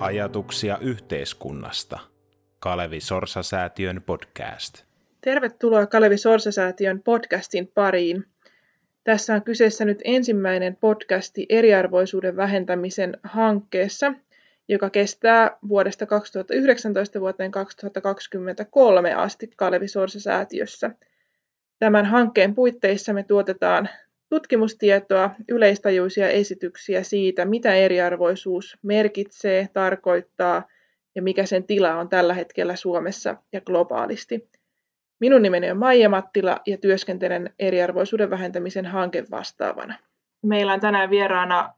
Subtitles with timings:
[0.00, 1.98] Ajatuksia yhteiskunnasta.
[2.58, 4.82] Kalevi Sorsa-säätiön podcast.
[5.20, 8.24] Tervetuloa Kalevi Sorsa-säätiön podcastin pariin.
[9.04, 14.14] Tässä on kyseessä nyt ensimmäinen podcasti eriarvoisuuden vähentämisen hankkeessa,
[14.68, 20.90] joka kestää vuodesta 2019 vuoteen 2023 asti Kalevi Sorsa-säätiössä.
[21.78, 23.88] Tämän hankkeen puitteissa me tuotetaan
[24.28, 30.62] tutkimustietoa, yleistajuisia esityksiä siitä, mitä eriarvoisuus merkitsee, tarkoittaa
[31.14, 34.48] ja mikä sen tila on tällä hetkellä Suomessa ja globaalisti.
[35.20, 39.94] Minun nimeni on Maija Mattila ja työskentelen eriarvoisuuden vähentämisen hankevastaavana.
[40.42, 41.72] Meillä on tänään vieraana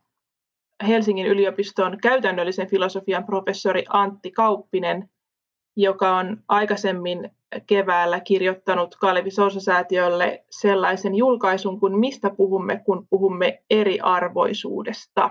[0.88, 5.10] Helsingin yliopiston käytännöllisen filosofian professori Antti Kauppinen,
[5.76, 7.30] joka on aikaisemmin
[7.66, 15.30] keväällä kirjoittanut Kalevi Sousa-säätiölle sellaisen julkaisun kuin Mistä puhumme, kun puhumme eriarvoisuudesta.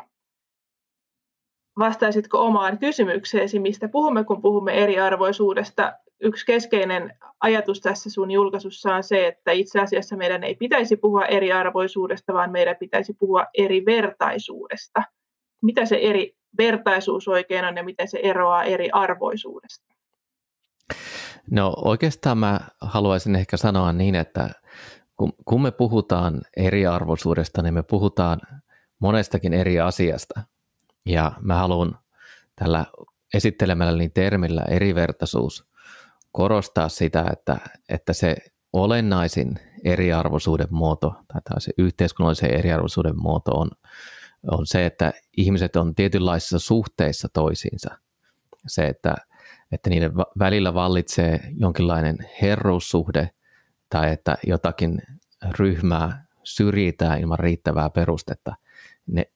[1.79, 5.93] Vastaisitko omaan kysymykseesi, mistä puhumme, kun puhumme eriarvoisuudesta?
[6.21, 11.25] Yksi keskeinen ajatus tässä sun julkaisussa on se, että itse asiassa meidän ei pitäisi puhua
[11.25, 15.03] eriarvoisuudesta, vaan meidän pitäisi puhua erivertaisuudesta.
[15.61, 19.98] Mitä se eri vertaisuus oikein on ja miten se eroaa eri arvoisuudesta?
[21.51, 24.49] No oikeastaan mä haluaisin ehkä sanoa niin, että
[25.15, 28.39] kun, kun me puhutaan eriarvoisuudesta, niin me puhutaan
[28.99, 30.41] monestakin eri asiasta.
[31.05, 31.99] Ja mä haluan
[32.55, 32.85] tällä
[33.33, 35.69] esittelemälläni termillä erivertaisuus
[36.31, 37.57] korostaa sitä, että,
[37.89, 38.35] että se
[38.73, 43.69] olennaisin eriarvoisuuden muoto tai se yhteiskunnallisen eriarvoisuuden muoto on,
[44.51, 47.89] on se, että ihmiset on tietynlaisissa suhteissa toisiinsa.
[48.67, 49.15] Se, että
[49.71, 53.29] että niiden välillä vallitsee jonkinlainen herruussuhde
[53.89, 55.01] tai että jotakin
[55.59, 58.55] ryhmää syrjitään ilman riittävää perustetta.
[59.07, 59.31] Ne,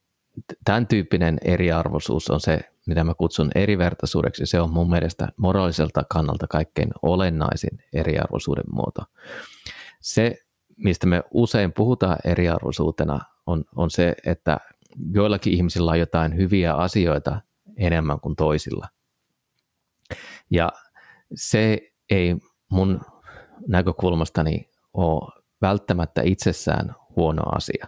[0.65, 4.45] tämän tyyppinen eriarvoisuus on se, mitä mä kutsun erivertaisuudeksi.
[4.45, 9.01] Se on mun mielestä moraaliselta kannalta kaikkein olennaisin eriarvoisuuden muoto.
[10.01, 10.37] Se,
[10.77, 14.57] mistä me usein puhutaan eriarvoisuutena, on, on se, että
[15.13, 17.41] joillakin ihmisillä on jotain hyviä asioita
[17.77, 18.87] enemmän kuin toisilla–
[20.49, 20.71] ja
[21.35, 21.77] se
[22.09, 22.35] ei
[22.69, 23.01] mun
[23.67, 27.87] näkökulmastani ole välttämättä itsessään huono asia.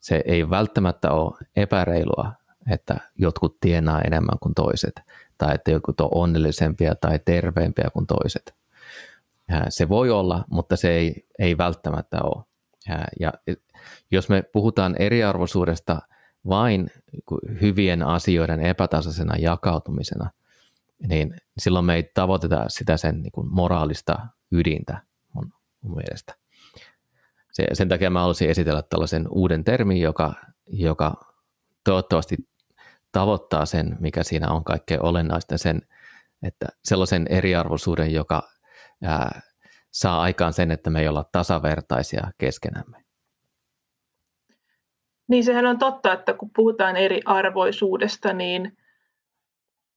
[0.00, 2.32] Se ei välttämättä ole epäreilua,
[2.70, 5.00] että jotkut tienaa enemmän kuin toiset,
[5.38, 8.54] tai että jotkut on onnellisempia tai terveempiä kuin toiset.
[9.68, 12.44] Se voi olla, mutta se ei, ei välttämättä ole.
[13.20, 13.32] Ja
[14.10, 16.02] jos me puhutaan eriarvoisuudesta
[16.48, 16.90] vain
[17.60, 20.30] hyvien asioiden epätasaisena jakautumisena,
[21.08, 24.18] niin silloin me ei tavoiteta sitä sen niin kuin moraalista
[24.52, 25.02] ydintä
[25.34, 26.34] mun, mun mielestä.
[27.52, 30.34] Se, sen takia mä haluaisin esitellä tällaisen uuden termin, joka,
[30.66, 31.14] joka
[31.84, 32.36] toivottavasti
[33.12, 35.82] tavoittaa sen, mikä siinä on kaikkein olennaista, sen,
[36.42, 38.42] että sellaisen eriarvoisuuden, joka
[39.02, 39.40] ää,
[39.90, 43.04] saa aikaan sen, että me ei olla tasavertaisia keskenämme.
[45.28, 48.76] Niin sehän on totta, että kun puhutaan eriarvoisuudesta, niin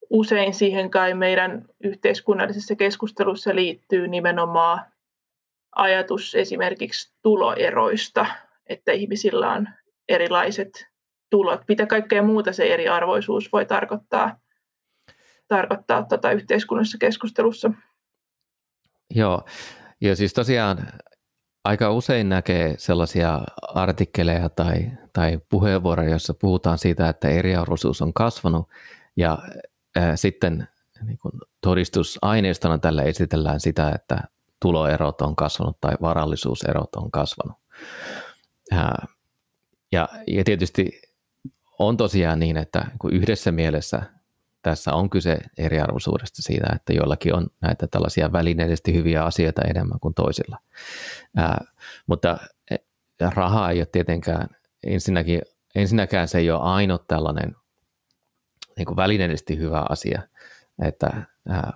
[0.10, 4.82] usein siihen kai meidän yhteiskunnallisessa keskustelussa liittyy nimenomaan
[5.76, 8.26] ajatus esimerkiksi tuloeroista,
[8.68, 9.68] että ihmisillä on
[10.10, 10.88] erilaiset
[11.30, 11.62] tulot.
[11.68, 14.40] Mitä kaikkea muuta se eriarvoisuus voi tarkoittaa,
[15.48, 17.72] tarkoittaa tota yhteiskunnallisessa keskustelussa?
[19.16, 19.46] Joo,
[20.02, 20.78] ja siis tosiaan
[21.64, 28.70] aika usein näkee sellaisia artikkeleja tai, tai puheenvuoroja, joissa puhutaan siitä, että eriarvoisuus on kasvanut
[29.18, 29.38] ja
[30.16, 30.68] sitten
[31.06, 34.18] niin kuin todistusaineistona tällä esitellään sitä, että
[34.60, 37.58] tuloerot on kasvanut tai varallisuuserot on kasvanut.
[39.92, 41.02] Ja, ja tietysti
[41.80, 44.02] on tosiaan niin, että yhdessä mielessä
[44.62, 50.14] tässä on kyse eriarvoisuudesta siitä, että joillakin on näitä tällaisia välineellisesti hyviä asioita enemmän kuin
[50.14, 50.58] toisilla.
[51.38, 51.66] Ää,
[52.08, 52.38] mutta
[52.72, 52.76] e,
[53.36, 54.48] raha ei ole tietenkään,
[54.84, 55.42] ensinnäkin,
[55.76, 57.56] ensinnäkään se ei ole ainut tällainen
[58.78, 60.22] niin kuin välineellisesti hyvä asia,
[60.82, 61.74] että ää,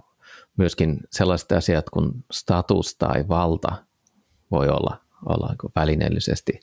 [0.58, 3.76] myöskin sellaiset asiat kuin status tai valta
[4.52, 6.60] voi olla, olla niin välineellisesti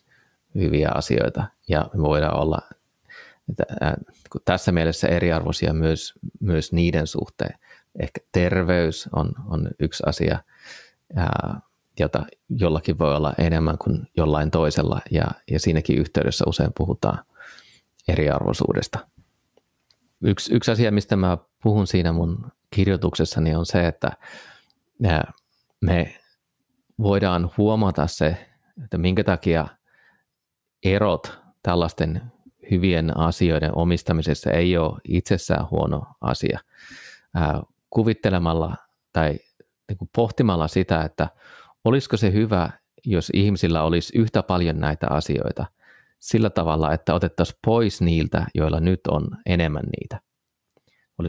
[0.54, 1.44] hyviä asioita.
[1.68, 2.58] Ja me voidaan olla
[3.50, 3.96] että, ää,
[4.44, 7.58] tässä mielessä eriarvoisia myös, myös niiden suhteen.
[8.00, 10.38] Ehkä terveys on, on yksi asia,
[11.16, 11.60] ää,
[12.00, 15.00] jota jollakin voi olla enemmän kuin jollain toisella.
[15.10, 17.18] Ja, ja siinäkin yhteydessä usein puhutaan
[18.08, 18.98] eriarvoisuudesta–
[20.24, 24.12] Yksi, yksi asia, mistä mä puhun siinä mun kirjoituksessani on se, että
[25.80, 26.14] me
[26.98, 28.46] voidaan huomata se,
[28.84, 29.66] että minkä takia
[30.84, 32.22] erot tällaisten
[32.70, 36.60] hyvien asioiden omistamisessa ei ole itsessään huono asia.
[37.90, 38.76] Kuvittelemalla
[39.12, 39.38] tai
[39.88, 41.28] niin pohtimalla sitä, että
[41.84, 42.70] olisiko se hyvä,
[43.06, 45.66] jos ihmisillä olisi yhtä paljon näitä asioita
[46.24, 50.20] sillä tavalla, että otettaisiin pois niiltä, joilla nyt on enemmän niitä.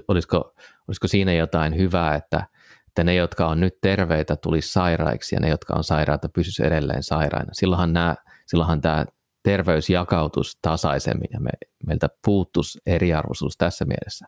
[0.08, 0.54] Olisiko,
[0.88, 2.48] olisiko siinä jotain hyvää, että,
[2.88, 7.04] että ne, jotka on nyt terveitä, tulisi sairaiksi ja ne, jotka on sairaita, pysyisi edelleen
[7.04, 7.50] sairaina.
[7.54, 8.16] Silloinhan, nämä,
[8.48, 9.06] silloinhan tämä
[9.44, 11.50] terveys jakautus tasaisemmin ja me,
[11.88, 14.26] meiltä puuttuisi eriarvoisuus tässä mielessä.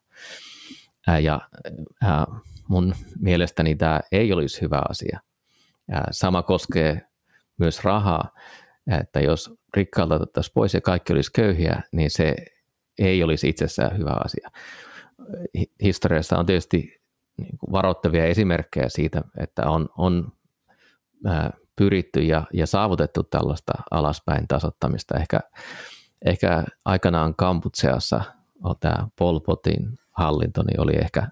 [1.21, 1.41] Ja
[2.67, 5.19] mun mielestäni tämä ei olisi hyvä asia.
[6.11, 7.01] Sama koskee
[7.57, 8.31] myös rahaa,
[8.91, 12.35] että jos rikkaalta otettaisiin pois ja kaikki olisi köyhiä, niin se
[12.99, 14.49] ei olisi itsessään hyvä asia.
[15.83, 17.01] Historiassa on tietysti
[17.37, 20.31] niin varoittavia esimerkkejä siitä, että on, on
[21.75, 25.17] pyritty ja, ja saavutettu tällaista alaspäin tasottamista.
[25.17, 25.39] Ehkä,
[26.25, 28.21] ehkä aikanaan Kamputseassa
[28.79, 31.27] tämä Pol Potin hallinto niin oli ehkä,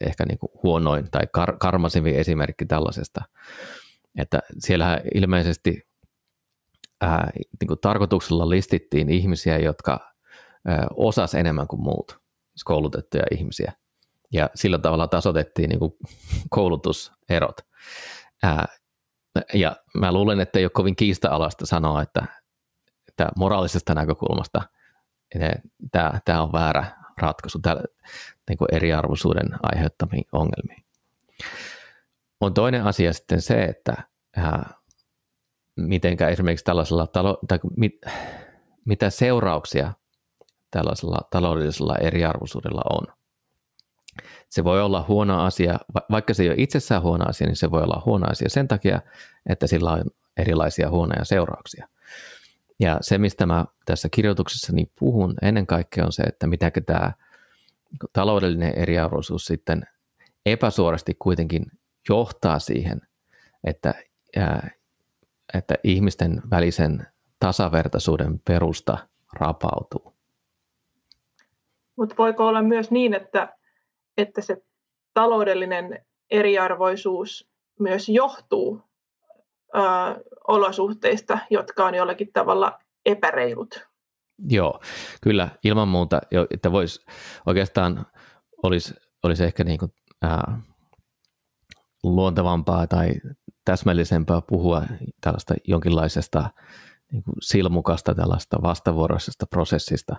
[0.00, 3.24] ehkä niin kuin huonoin tai kar, karmasivin esimerkki tällaisesta.
[4.18, 5.87] Että siellä ilmeisesti
[7.00, 7.30] ää,
[7.60, 10.14] niin kuin tarkoituksella listittiin ihmisiä, jotka
[10.96, 13.72] osas enemmän kuin muut, siis koulutettuja ihmisiä.
[14.32, 15.92] Ja sillä tavalla tasotettiin niin kuin
[16.50, 17.60] koulutuserot.
[18.42, 18.66] Ää,
[19.54, 22.26] ja mä luulen, että ei ole kovin kiista-alasta sanoa, että,
[23.08, 24.62] että moraalisesta näkökulmasta
[26.24, 26.86] tämä, on väärä
[27.18, 27.82] ratkaisu tällä,
[28.48, 30.84] niin kuin eriarvoisuuden aiheuttamiin ongelmiin.
[32.40, 33.96] On toinen asia sitten se, että
[34.36, 34.77] ää,
[35.78, 38.00] mitenkä esimerkiksi tällaisella, talo, tai mit,
[38.84, 39.92] mitä seurauksia
[40.70, 43.06] tällaisella taloudellisella eriarvoisuudella on.
[44.48, 45.78] Se voi olla huono asia,
[46.10, 49.00] vaikka se ei ole itsessään huono asia, niin se voi olla huono asia sen takia,
[49.48, 50.04] että sillä on
[50.36, 51.88] erilaisia huonoja seurauksia.
[52.80, 57.12] Ja se, mistä mä tässä kirjoituksessani puhun ennen kaikkea on se, että mitä tämä
[58.12, 59.82] taloudellinen eriarvoisuus sitten
[60.46, 61.66] epäsuorasti kuitenkin
[62.08, 63.00] johtaa siihen,
[63.64, 63.94] että,
[65.54, 67.06] että ihmisten välisen
[67.40, 68.98] tasavertaisuuden perusta
[69.32, 70.14] rapautuu.
[71.96, 73.58] Mutta voiko olla myös niin, että
[74.18, 74.62] että se
[75.14, 77.48] taloudellinen eriarvoisuus
[77.80, 78.82] myös johtuu
[79.74, 79.80] ö,
[80.48, 83.88] olosuhteista, jotka on jollakin tavalla epäreilut.
[84.48, 84.80] Joo,
[85.22, 86.20] kyllä ilman muuta,
[86.50, 87.04] että voisi
[87.46, 88.06] oikeastaan
[88.62, 89.92] olisi, olisi ehkä niin kuin,
[90.22, 90.60] ää,
[92.02, 93.08] luontevampaa tai
[93.68, 94.82] täsmällisempää puhua
[95.20, 96.50] tällaista jonkinlaisesta
[97.12, 100.16] niin kuin silmukasta, tällaista vastavuoroisesta prosessista,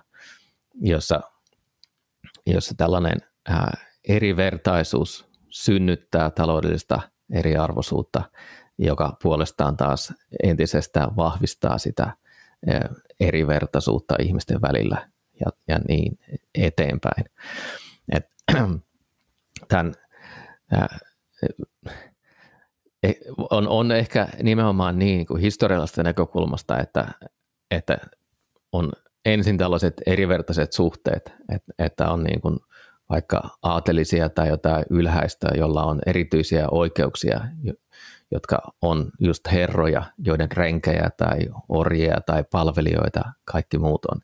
[0.80, 1.20] jossa,
[2.46, 3.18] jossa tällainen
[3.48, 3.72] ää,
[4.08, 7.00] erivertaisuus synnyttää taloudellista
[7.32, 8.22] eriarvoisuutta,
[8.78, 10.12] joka puolestaan taas
[10.42, 12.16] entisestään vahvistaa sitä
[13.20, 15.08] erivertaisuutta ihmisten välillä
[15.40, 16.18] ja, ja niin
[16.54, 17.24] eteenpäin.
[18.12, 18.26] Et,
[19.68, 19.94] tämän,
[20.72, 20.76] e,
[23.50, 27.08] on, on ehkä nimenomaan niin, niin kuin historiallisesta näkökulmasta, että,
[27.70, 27.98] että
[28.72, 28.92] on
[29.24, 32.58] ensin tällaiset erivertaiset suhteet, että, että on niin kuin
[33.10, 37.40] vaikka aatelisia tai jotain ylhäistä, jolla on erityisiä oikeuksia,
[38.30, 41.38] jotka on just herroja, joiden renkejä tai
[41.68, 44.20] orjia tai palvelijoita kaikki muut on.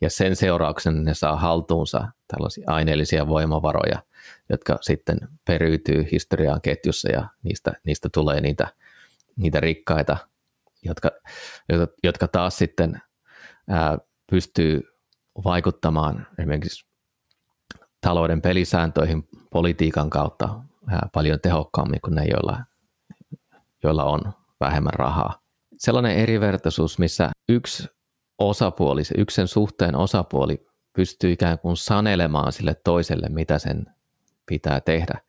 [0.00, 3.98] Ja sen seurauksena ne saa haltuunsa tällaisia aineellisia voimavaroja,
[4.48, 8.68] jotka sitten periytyy historiaan ketjussa ja niistä, niistä tulee niitä,
[9.36, 10.16] niitä rikkaita,
[10.82, 11.10] jotka,
[12.02, 13.02] jotka taas sitten
[13.68, 13.98] ää,
[14.30, 14.82] pystyy
[15.44, 16.86] vaikuttamaan esimerkiksi
[18.00, 20.60] talouden pelisääntöihin politiikan kautta
[21.12, 22.64] paljon tehokkaammin kuin ne, joilla,
[23.82, 25.40] joilla on vähemmän rahaa.
[25.78, 27.88] Sellainen erivertaisuus, missä yksi
[28.38, 33.86] osapuoli, se yksen suhteen osapuoli pystyy ikään kuin sanelemaan sille toiselle, mitä sen
[34.46, 35.20] pitää tehdä,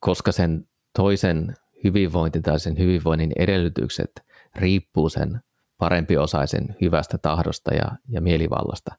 [0.00, 4.10] koska sen toisen hyvinvointi tai sen hyvinvoinnin edellytykset
[4.56, 5.40] riippuu sen
[5.78, 8.94] parempiosaisen hyvästä tahdosta ja, ja mielivallasta.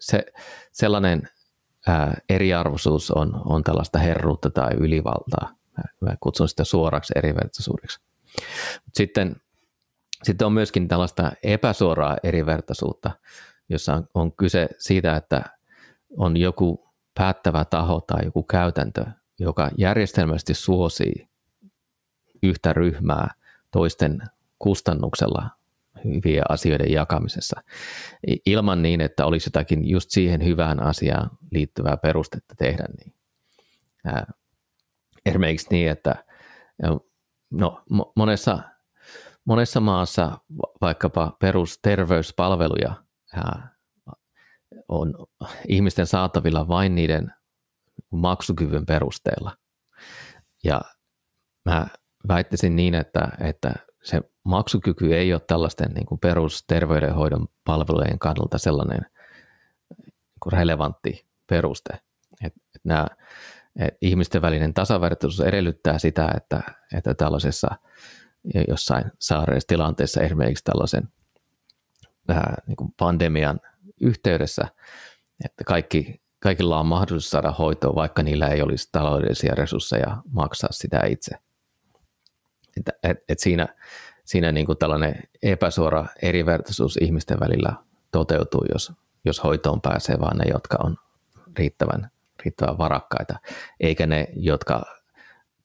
[0.00, 0.24] Se,
[0.72, 1.28] sellainen
[1.88, 5.54] ää, eriarvoisuus on, on tällaista herruutta tai ylivaltaa.
[5.76, 8.00] Mä, mä kutsun sitä suoraksi erivertaisuudeksi.
[8.94, 9.36] Sitten,
[10.22, 13.10] sitten on myöskin tällaista epäsuoraa erivertaisuutta,
[13.68, 15.44] jossa on, on kyse siitä, että
[16.16, 16.91] on joku
[17.22, 19.04] päättävä taho tai joku käytäntö,
[19.38, 21.28] joka järjestelmästi suosii
[22.42, 23.34] yhtä ryhmää
[23.70, 24.22] toisten
[24.58, 25.50] kustannuksella
[26.04, 27.62] hyvien asioiden jakamisessa
[28.46, 33.14] ilman niin, että olisi jotakin just siihen hyvään asiaan liittyvää perustetta tehdä niin.
[35.26, 36.24] esimerkiksi niin, että
[37.50, 37.82] no,
[38.16, 38.58] monessa,
[39.44, 40.38] monessa maassa
[40.80, 42.94] vaikkapa perusterveyspalveluja
[44.88, 45.14] on
[45.68, 47.32] ihmisten saatavilla vain niiden
[48.10, 49.56] maksukyvyn perusteella.
[50.64, 50.80] Ja
[51.64, 51.86] mä
[52.28, 59.06] väittäisin niin, että, että se maksukyky ei ole tällaisten niin kuin perusterveydenhoidon palvelujen kannalta sellainen
[60.00, 61.92] niin relevantti peruste.
[62.44, 63.06] Et, et nämä,
[63.76, 66.62] et ihmisten välinen tasavertaisuus edellyttää sitä, että,
[66.94, 67.76] että tällaisessa
[68.68, 71.08] jossain saareissa tilanteessa esimerkiksi tällaisen
[72.28, 73.60] vähän niin kuin pandemian
[74.00, 74.62] yhteydessä,
[75.44, 81.00] että kaikki, kaikilla on mahdollisuus saada hoitoa, vaikka niillä ei olisi taloudellisia resursseja maksaa sitä
[81.06, 81.36] itse.
[82.76, 83.68] Et, et, et siinä
[84.24, 87.72] siinä niin kuin tällainen epäsuora erivertaisuus ihmisten välillä
[88.10, 88.92] toteutuu, jos,
[89.24, 90.96] jos hoitoon pääsee vaan ne, jotka on
[91.58, 92.10] riittävän,
[92.44, 93.38] riittävän varakkaita,
[93.80, 94.82] eikä ne, jotka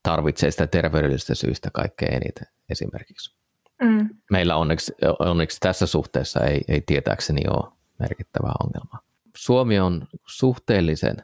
[0.04, 3.36] tarvitsee sitä terveydellisistä syistä kaikkein eniten esimerkiksi.
[3.82, 4.10] Mm.
[4.32, 9.00] Meillä onneksi, onneksi tässä suhteessa ei, ei tietääkseni ole merkittävää ongelmaa.
[9.36, 11.16] Suomi on suhteellisen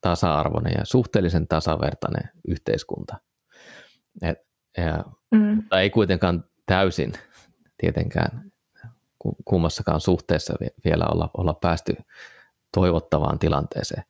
[0.00, 3.16] tasa-arvoinen ja suhteellisen tasavertainen yhteiskunta.
[4.22, 4.38] Et,
[4.76, 5.62] ja, mm.
[5.78, 7.12] ei kuitenkaan täysin
[7.78, 8.50] tietenkään
[9.44, 11.96] kummassakaan suhteessa vielä olla, olla päästy
[12.74, 14.04] toivottavaan tilanteeseen.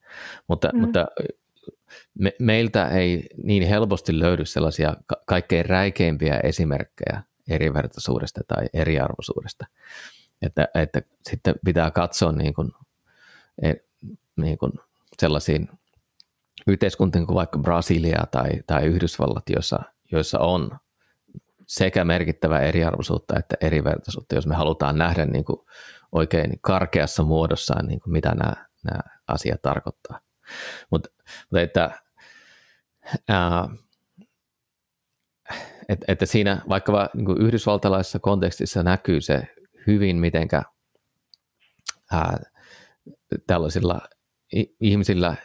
[0.48, 0.80] Mutta, mm.
[0.80, 1.06] mutta
[2.18, 4.96] me, meiltä ei niin helposti löydy sellaisia
[5.26, 9.66] kaikkein räikeimpiä esimerkkejä erivertaisuudesta tai eriarvoisuudesta.
[10.42, 12.70] Että, että sitten pitää katsoa niin kuin,
[13.62, 13.73] e,
[14.37, 14.73] niin kuin
[15.18, 15.68] sellaisiin
[16.66, 19.78] yhteiskuntiin kuin vaikka Brasilia tai, tai Yhdysvallat, joissa,
[20.12, 20.78] joissa on
[21.66, 25.59] sekä merkittävää eriarvoisuutta että erivertaisuutta, jos me halutaan nähdä niin kuin
[26.12, 30.20] oikein karkeassa muodossaan, niin kuin mitä nämä, nämä asiat tarkoittaa.
[30.90, 31.11] Mutta,
[31.50, 31.90] mutta että,
[33.28, 33.68] ää,
[35.88, 39.49] että, että siinä vaikka niin kuin yhdysvaltalaisessa kontekstissa näkyy se
[39.87, 40.62] hyvin, mitenkä
[42.12, 42.38] ää,
[43.46, 44.00] tällaisilla
[44.80, 45.37] ihmisillä,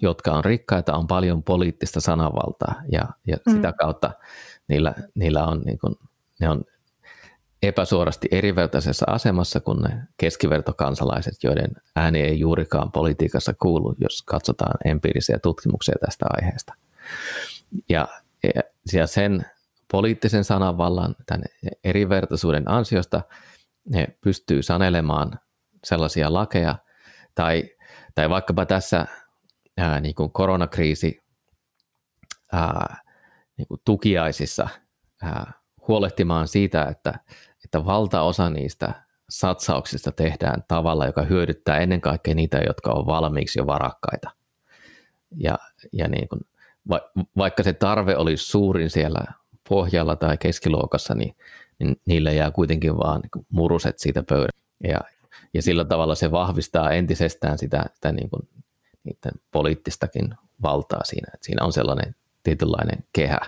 [0.00, 3.52] jotka on rikkaita, on paljon poliittista sananvaltaa ja, ja mm.
[3.52, 4.10] sitä kautta
[4.68, 5.94] niillä, niillä on, niin kuin,
[6.40, 6.64] ne on
[7.62, 15.38] epäsuorasti erivertaisessa asemassa kuin ne keskivertokansalaiset, joiden ääni ei juurikaan politiikassa kuulu, jos katsotaan empiirisiä
[15.38, 16.74] tutkimuksia tästä aiheesta.
[17.88, 18.08] Ja,
[18.92, 19.46] ja sen
[19.92, 21.44] poliittisen sananvallan, tämän
[21.84, 23.22] erivertaisuuden ansiosta
[23.88, 25.40] ne pystyy sanelemaan
[25.84, 26.78] sellaisia lakeja,
[27.34, 27.64] tai,
[28.14, 29.06] tai vaikkapa tässä
[29.78, 31.20] ää, niin kuin koronakriisi
[32.52, 32.96] ää,
[33.56, 34.68] niin kuin tukiaisissa
[35.22, 35.52] ää,
[35.88, 37.18] huolehtimaan siitä, että,
[37.64, 43.66] että valtaosa niistä satsauksista tehdään tavalla, joka hyödyttää ennen kaikkea niitä, jotka on valmiiksi jo
[43.66, 44.30] varakkaita.
[45.36, 45.58] Ja,
[45.92, 46.40] ja niin kuin,
[46.88, 47.00] va,
[47.36, 51.36] vaikka se tarve olisi suurin siellä pohjalla tai keskiluokassa, niin,
[51.78, 54.62] niin niille jää kuitenkin vaan niin muruset siitä pöydän.
[54.84, 55.00] Ja,
[55.54, 58.48] ja sillä tavalla se vahvistaa entisestään sitä, sitä niin kuin,
[59.04, 61.30] niiden poliittistakin valtaa siinä.
[61.34, 63.38] Että siinä on sellainen tietynlainen kehä.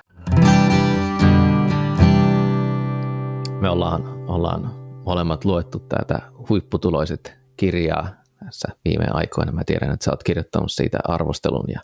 [3.61, 8.09] Me ollaan, ollaan molemmat luettu tätä huipputuloiset kirjaa
[8.45, 9.53] tässä viime aikoina.
[9.53, 11.81] Mä tiedän, että sä oot kirjoittanut siitä arvostelun ja,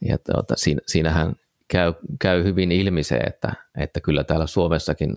[0.00, 1.34] ja tuota, siinä, siinähän
[1.68, 5.16] käy, käy hyvin ilmi se, että, että kyllä täällä Suomessakin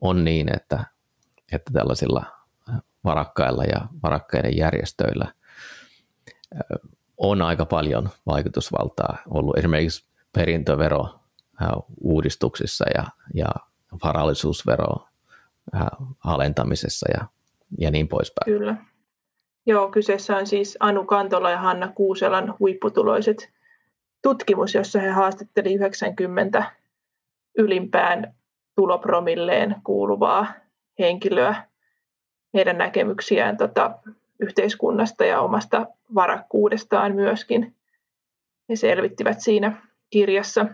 [0.00, 0.84] on niin, että,
[1.52, 2.24] että tällaisilla
[3.04, 5.32] varakkailla ja varakkaiden järjestöillä
[7.16, 9.58] on aika paljon vaikutusvaltaa ollut.
[9.58, 11.20] Esimerkiksi perintövero
[12.00, 13.04] uudistuksissa ja,
[13.34, 13.48] ja
[14.04, 15.08] varallisuusvero
[16.24, 17.26] alentamisessa ja,
[17.78, 18.58] ja niin poispäin.
[18.58, 18.76] Kyllä.
[19.66, 23.52] Joo, kyseessä on siis Anu Kantola ja Hanna Kuuselan huipputuloiset
[24.22, 26.72] tutkimus, jossa he haastatteli 90
[27.58, 28.34] ylimpään
[28.76, 30.46] tulopromilleen kuuluvaa
[30.98, 31.54] henkilöä,
[32.54, 33.98] heidän näkemyksiään tota,
[34.40, 37.76] yhteiskunnasta ja omasta varakkuudestaan myöskin.
[38.68, 40.66] He selvittivät siinä kirjassa.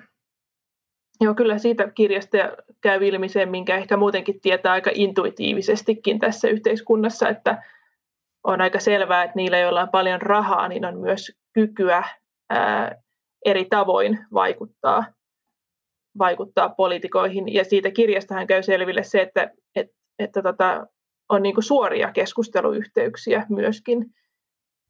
[1.21, 2.39] Joo, kyllä siitä kirjasta
[2.81, 7.63] käy ilmi se, minkä ehkä muutenkin tietää aika intuitiivisestikin tässä yhteiskunnassa, että
[8.45, 12.05] on aika selvää, että niillä, joilla on paljon rahaa, niin on myös kykyä
[12.51, 13.04] ää,
[13.45, 15.05] eri tavoin vaikuttaa,
[16.19, 17.55] vaikuttaa poliitikoihin.
[17.55, 20.87] Ja siitä kirjastahan käy selville se, että, että, että tota,
[21.29, 24.15] on niin suoria keskusteluyhteyksiä myöskin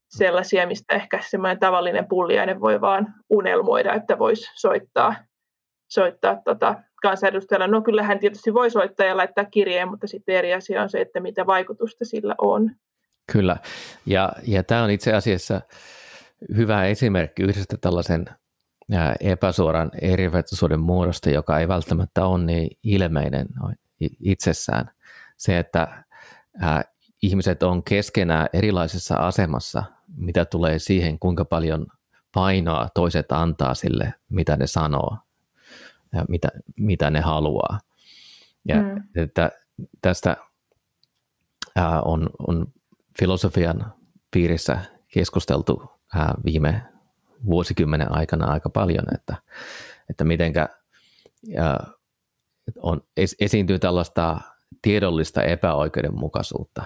[0.08, 5.14] sellaisia, mistä ehkä semmoinen tavallinen pulliainen voi vaan unelmoida, että voisi soittaa,
[5.88, 7.68] soittaa tota kansanedustajalle.
[7.68, 11.20] No kyllähän tietysti voi soittaa ja laittaa kirjeen, mutta sitten eri asia on se, että
[11.20, 12.70] mitä vaikutusta sillä on.
[13.32, 13.56] Kyllä,
[14.06, 15.61] ja, ja tämä on itse asiassa
[16.56, 18.25] hyvä esimerkki yhdestä tällaisen
[19.20, 23.46] epäsuoran erivertaisuuden muodosta, joka ei välttämättä ole niin ilmeinen
[24.20, 24.90] itsessään.
[25.36, 26.04] Se, että
[27.22, 29.82] ihmiset on keskenään erilaisessa asemassa,
[30.16, 31.86] mitä tulee siihen, kuinka paljon
[32.34, 35.18] painoa toiset antaa sille, mitä ne sanoo
[36.12, 37.80] ja mitä, mitä ne haluaa.
[38.68, 39.02] Ja mm.
[39.14, 39.50] että
[40.02, 40.36] tästä
[41.76, 42.66] ää, on, on
[43.18, 43.94] filosofian
[44.30, 46.93] piirissä keskusteltu ää, viime
[47.46, 49.36] vuosikymmenen aikana aika paljon, että,
[50.10, 50.68] että mitenkä
[52.76, 54.40] on, es, esiintyy tällaista
[54.82, 56.84] tiedollista epäoikeudenmukaisuutta,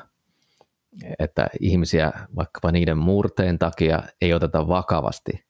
[1.19, 5.49] että ihmisiä vaikkapa niiden murteen takia ei oteta vakavasti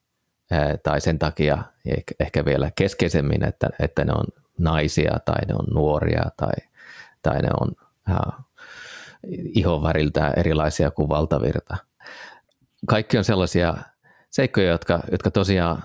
[0.83, 1.63] tai sen takia
[2.19, 4.25] ehkä, vielä keskeisemmin, että, että ne on
[4.57, 6.53] naisia tai ne on nuoria tai,
[7.21, 7.71] tai ne on
[8.09, 8.45] äh,
[9.53, 11.77] ihonväriltä erilaisia kuin valtavirta.
[12.87, 13.77] Kaikki on sellaisia
[14.29, 15.83] seikkoja, jotka, jotka tosiaan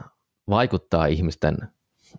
[0.49, 1.57] vaikuttaa ihmisten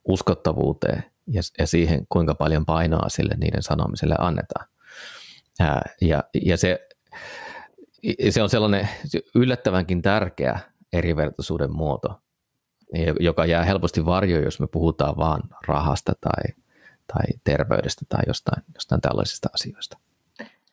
[0.08, 4.68] uskottavuuteen ja, ja siihen, kuinka paljon painoa sille niiden sanomiselle annetaan.
[5.60, 6.88] Ää, ja, ja se,
[8.30, 8.90] se on sellainen
[9.36, 10.60] yllättävänkin tärkeä
[10.94, 12.22] erivertaisuuden muoto,
[13.20, 16.56] joka jää helposti varjoon, jos me puhutaan vaan rahasta tai,
[17.14, 19.98] tai terveydestä tai jostain, jostain tällaisista asioista.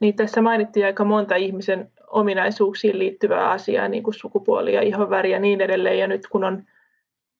[0.00, 5.38] Niin tässä mainittiin aika monta ihmisen ominaisuuksiin liittyvää asiaa, niin kuin sukupuoli ja ihonväri ja
[5.38, 5.98] niin edelleen.
[5.98, 6.64] Ja nyt kun on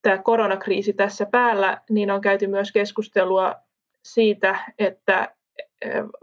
[0.03, 3.55] tämä koronakriisi tässä päällä, niin on käyty myös keskustelua
[4.05, 5.35] siitä, että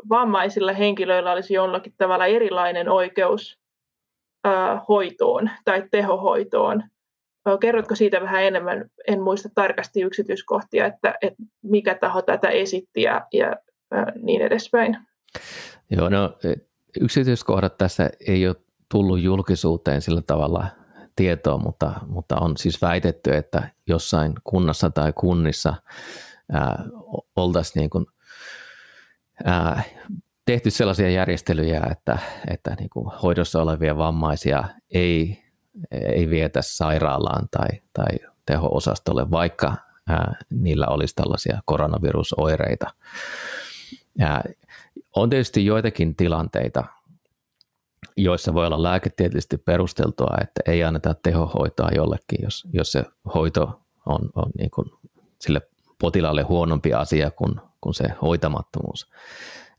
[0.09, 3.59] vammaisilla henkilöillä olisi jollakin tavalla erilainen oikeus
[4.89, 6.83] hoitoon tai tehohoitoon.
[7.59, 8.89] Kerrotko siitä vähän enemmän?
[9.07, 13.55] En muista tarkasti yksityiskohtia, että, että mikä taho tätä esitti ja, ja
[14.21, 14.97] niin edespäin.
[15.89, 16.37] Joo, no
[17.01, 18.55] yksityiskohdat tässä ei ole
[18.89, 20.67] tullut julkisuuteen sillä tavalla
[21.15, 25.73] tietoa, mutta, mutta on siis väitetty, että jossain kunnassa tai kunnissa
[27.35, 28.05] oltaisiin niin kuin,
[29.45, 29.83] ää,
[30.45, 35.43] tehty sellaisia järjestelyjä, että, että niin kuin hoidossa olevia vammaisia ei,
[35.91, 39.75] ei vietä sairaalaan tai, tai teho-osastolle, vaikka
[40.07, 42.93] ää, niillä olisi tällaisia koronavirusoireita.
[44.19, 44.43] Ja
[45.15, 46.83] on tietysti joitakin tilanteita,
[48.17, 53.03] joissa voi olla lääketieteellisesti perusteltua, että ei anneta tehohoitoa jollekin, jos, jos se
[53.35, 54.91] hoito on, on niin kuin
[55.41, 55.61] sille
[56.01, 59.09] potilaalle huonompi asia kuin, kuin se hoitamattomuus.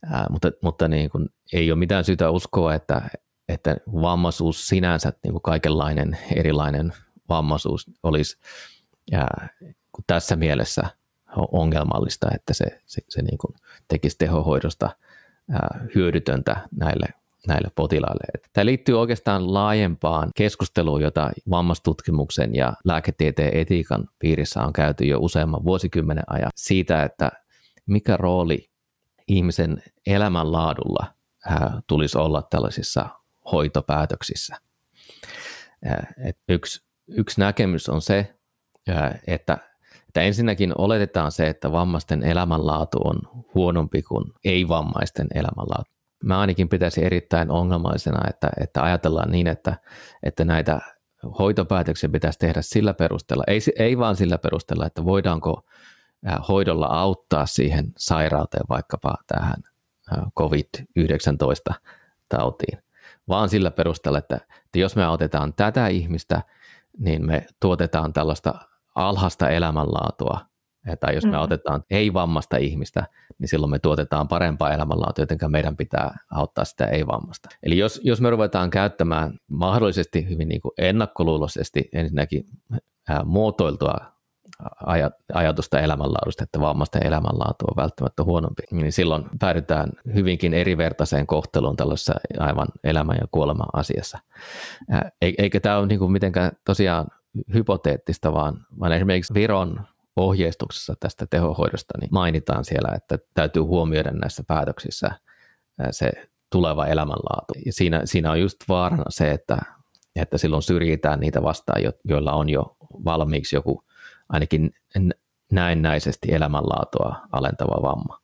[0.03, 3.03] Ää, mutta mutta niin kuin, ei ole mitään syytä uskoa, että,
[3.48, 6.92] että vammaisuus sinänsä, niin kuin kaikenlainen erilainen
[7.29, 8.38] vammaisuus olisi
[9.12, 9.48] ää,
[10.07, 10.99] tässä mielessä
[11.37, 13.55] ongelmallista, että se, se, se niin kuin
[13.88, 14.90] tekisi tehohoidosta
[15.95, 17.07] hyödytöntä näille
[17.47, 18.25] näille potilaille.
[18.53, 25.64] Tämä liittyy oikeastaan laajempaan keskusteluun, jota vammastutkimuksen ja lääketieteen etiikan piirissä on käyty jo useamman
[25.64, 27.33] vuosikymmenen ajan siitä, että
[27.87, 28.71] mikä rooli
[29.29, 31.07] ihmisen elämänlaadulla
[31.87, 33.09] tulisi olla tällaisissa
[33.53, 34.57] hoitopäätöksissä.
[36.49, 38.35] Yksi, yksi näkemys on se,
[39.27, 39.59] että,
[40.11, 45.90] että ensinnäkin oletetaan se, että vammaisten elämänlaatu on huonompi kuin ei-vammaisten elämänlaatu.
[46.25, 49.77] Mä ainakin pitäisin erittäin ongelmallisena, että, että ajatellaan niin, että,
[50.23, 50.81] että näitä
[51.38, 55.62] hoitopäätöksiä pitäisi tehdä sillä perusteella, ei, ei vaan sillä perusteella, että voidaanko
[56.49, 59.62] hoidolla auttaa siihen sairauteen, vaikkapa tähän
[60.40, 61.75] COVID-19
[62.29, 62.79] tautiin,
[63.29, 66.42] vaan sillä perusteella, että, että jos me otetaan tätä ihmistä,
[66.99, 68.55] niin me tuotetaan tällaista
[69.08, 70.40] alhaista elämänlaatua
[71.00, 71.42] tai jos me mm.
[71.42, 73.06] otetaan ei-vammasta ihmistä,
[73.38, 77.48] niin silloin me tuotetaan parempaa elämänlaatua, joten meidän pitää auttaa sitä ei-vammasta.
[77.62, 82.44] Eli jos, jos me ruvetaan käyttämään mahdollisesti hyvin niin kuin ennakkoluuloisesti ensinnäkin
[83.08, 83.96] ää, muotoiltua
[85.34, 92.14] ajatusta elämänlaadusta, että vammaisten elämänlaatu on välttämättä huonompi, niin silloin päädytään hyvinkin erivertaiseen kohteluun tällaisessa
[92.38, 94.18] aivan elämän ja kuoleman asiassa.
[95.20, 97.06] Eikä tämä ole niin kuin mitenkään tosiaan
[97.55, 99.81] hypoteettista, vaan, vaan esimerkiksi Viron
[100.16, 105.11] ohjeistuksessa tästä tehohoidosta niin mainitaan siellä, että täytyy huomioida näissä päätöksissä
[105.90, 106.11] se
[106.51, 107.55] tuleva elämänlaatu.
[107.66, 109.57] Ja siinä, siinä on just vaarana se, että,
[110.16, 113.85] että silloin syrjitään niitä vastaan, joilla on jo valmiiksi joku
[114.29, 114.71] ainakin
[115.53, 118.21] näennäisesti elämänlaatua alentava vamma.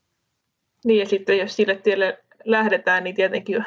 [0.84, 3.64] Niin ja sitten jos sille tielle lähdetään, niin tietenkin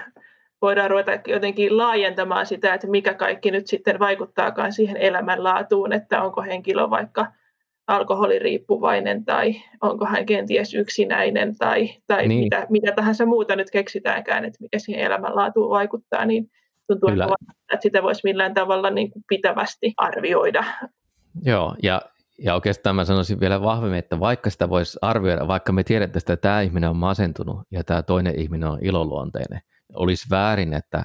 [0.62, 6.42] voidaan ruveta jotenkin laajentamaan sitä, että mikä kaikki nyt sitten vaikuttaakaan siihen elämänlaatuun, että onko
[6.42, 7.26] henkilö vaikka–
[7.90, 12.44] alkoholiriippuvainen tai onko hän kenties yksinäinen tai, tai niin.
[12.44, 16.52] mitä, mitä tahansa muuta nyt keksitäänkään, että mikä siihen elämänlaatuun vaikuttaa, niin
[16.88, 17.28] tuntuu, Kyllä.
[17.74, 20.64] että sitä voisi millään tavalla niin kuin pitävästi arvioida.
[21.46, 22.02] Joo, ja,
[22.44, 26.38] ja oikeastaan mä sanoisin vielä vahvemmin, että vaikka sitä voisi arvioida, vaikka me tiedetään, että
[26.38, 29.62] tämä ihminen on masentunut ja tämä toinen ihminen on iloluonteinen,
[29.94, 31.04] olisi väärin, että,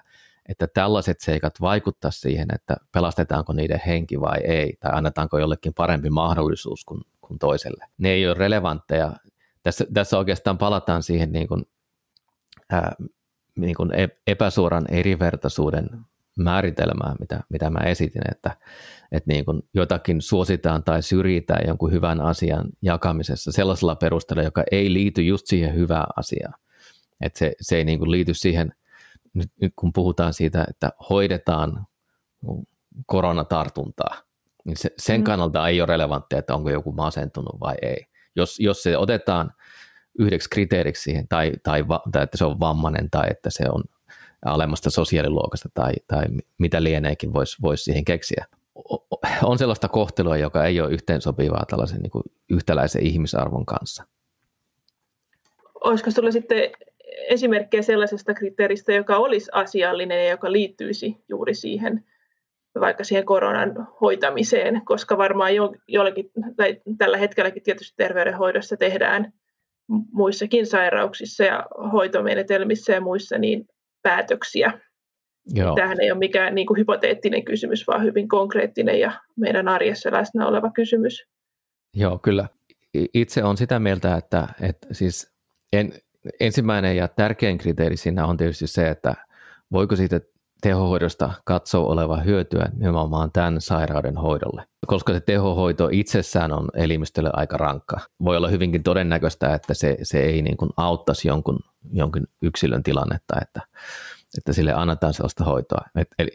[0.49, 6.11] että tällaiset seikat vaikuttaa siihen, että pelastetaanko niiden henki vai ei, tai annetaanko jollekin parempi
[6.11, 7.85] mahdollisuus kuin, kuin toiselle.
[7.99, 9.13] Ne ei ole relevantteja.
[9.63, 11.65] Tässä, tässä oikeastaan palataan siihen niin kuin,
[12.71, 12.95] ää,
[13.57, 15.89] niin kuin e-, epäsuoran erivertaisuuden
[16.39, 18.57] määritelmää, mitä, mitä mä esitin, että,
[19.13, 24.93] että niin kuin jotakin suositaan tai syrjitään jonkun hyvän asian jakamisessa sellaisella perusteella, joka ei
[24.93, 26.55] liity just siihen hyvään asiaan.
[27.25, 28.75] Että se, se ei niin kuin liity siihen,
[29.35, 31.87] nyt, nyt kun puhutaan siitä, että hoidetaan
[33.07, 34.23] koronatartuntaa,
[34.65, 35.25] niin se, sen mm.
[35.25, 38.07] kannalta ei ole relevanttia, että onko joku masentunut vai ei.
[38.37, 39.53] Jos, jos se otetaan
[40.19, 43.85] yhdeksi kriteeriksi siihen, tai, tai, tai että se on vammainen, tai että se on
[44.45, 46.25] alemmasta sosiaaliluokasta tai, tai
[46.59, 48.47] mitä lieneekin voisi vois siihen keksiä.
[49.43, 54.05] On sellaista kohtelua, joka ei ole yhteensopivaa tällaisen niin kuin yhtäläisen ihmisarvon kanssa.
[55.85, 56.71] Olisiko sinulla sitten
[57.29, 62.05] esimerkkejä sellaisesta kriteeristä, joka olisi asiallinen ja joka liittyisi juuri siihen,
[62.81, 69.33] vaikka siihen koronan hoitamiseen, koska varmaan jo, jollakin, tai tällä hetkelläkin tietysti terveydenhoidossa tehdään
[70.13, 73.67] muissakin sairauksissa ja hoitomenetelmissä ja muissa, niin
[74.03, 74.81] päätöksiä.
[75.55, 75.75] Joo.
[75.75, 80.47] Tämähän ei ole mikään niin kuin hypoteettinen kysymys, vaan hyvin konkreettinen ja meidän arjessa läsnä
[80.47, 81.25] oleva kysymys.
[81.95, 82.49] Joo, kyllä.
[83.15, 85.35] Itse on sitä mieltä, että, että siis
[85.73, 85.93] en,
[86.41, 89.15] ensimmäinen ja tärkein kriteeri siinä on tietysti se, että
[89.73, 90.21] voiko siitä
[90.65, 94.65] tehohoidosta katsoa oleva hyötyä nimenomaan tämän sairauden hoidolle.
[94.87, 98.01] Koska se tehohoito itsessään on elimistölle aika rankka.
[98.25, 101.59] Voi olla hyvinkin todennäköistä, että se, se ei niin kuin auttaisi jonkun,
[101.93, 103.61] jonkun yksilön tilannetta, että,
[104.39, 105.81] että sille annetaan sellaista hoitoa.
[105.97, 106.31] Et, eli,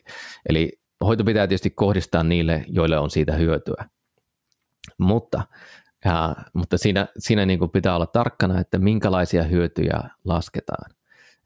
[0.50, 3.86] eli hoito pitää tietysti kohdistaa niille, joille on siitä hyötyä.
[4.98, 5.42] Mutta,
[6.06, 10.92] ja, mutta siinä, siinä niin kuin pitää olla tarkkana, että minkälaisia hyötyjä lasketaan.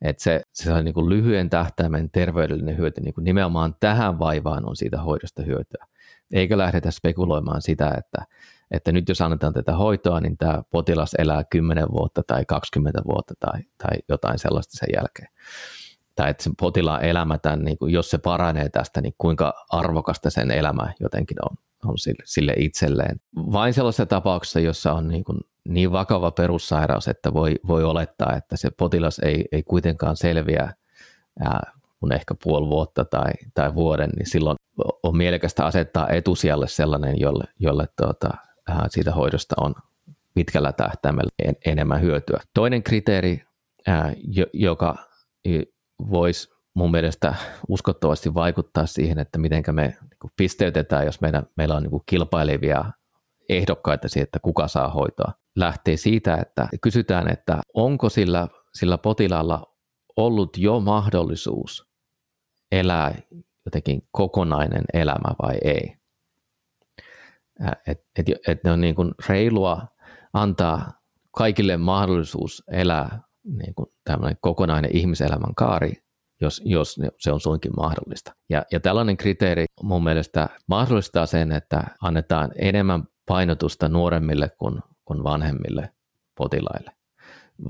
[0.02, 4.70] Että se, se on niin kuin lyhyen tähtäimen terveydellinen hyöty, niin kuin nimenomaan tähän vaivaan
[4.70, 5.86] on siitä hoidosta hyötyä.
[6.34, 8.26] Eikä lähdetä spekuloimaan sitä, että,
[8.72, 13.34] että nyt jos annetaan tätä hoitoa, niin tämä potilas elää 10 vuotta tai 20 vuotta
[13.39, 15.28] tai, tai jotain sellaista sen jälkeen.
[16.16, 20.30] Tai että sen potilaan elämä, tämän, niin kuin, jos se paranee tästä, niin kuinka arvokasta
[20.30, 23.19] sen elämä jotenkin on, on sille, sille itselleen.
[23.36, 28.58] Vain sellaisessa tapauksessa, jossa on niin kuin niin vakava perussairaus, että voi, voi olettaa, että
[28.58, 30.74] se potilas ei, ei kuitenkaan selviä
[31.39, 34.58] ää, kun ehkä puoli vuotta tai, tai vuoden, niin silloin
[35.04, 38.30] on mielekästä asettaa etusijalle sellainen, jolle, jolle tuota,
[38.67, 39.76] ää, siitä hoidosta on
[40.34, 42.39] pitkällä tähtäimellä en, enemmän hyötyä.
[42.54, 43.43] Toinen kriteeri,
[43.88, 44.13] ää,
[44.54, 44.96] joka
[46.10, 47.36] voisi mun mielestä
[47.67, 52.86] uskottavasti vaikuttaa siihen, että miten me niin pisteytetään, jos meidän, meillä on niin kilpailevia
[53.49, 59.73] ehdokkaita siihen, että kuka saa hoitoa, lähtee siitä, että kysytään, että onko sillä, sillä potilaalla
[60.15, 61.89] ollut jo mahdollisuus
[62.71, 63.15] elää
[63.65, 65.95] jotenkin kokonainen elämä vai ei.
[67.88, 69.88] Että et, et ne on niin kuin reilua
[70.33, 70.91] antaa
[71.31, 76.03] kaikille mahdollisuus elää niin kuin tämmöinen kokonainen ihmiselämän kaari,
[76.43, 78.36] jos, jos se on suinkin mahdollista.
[78.49, 85.23] Ja, ja tällainen kriteeri mun mielestä mahdollistaa sen, että annetaan enemmän painotusta nuoremmille kuin, kuin
[85.23, 85.89] vanhemmille
[86.36, 86.91] potilaille.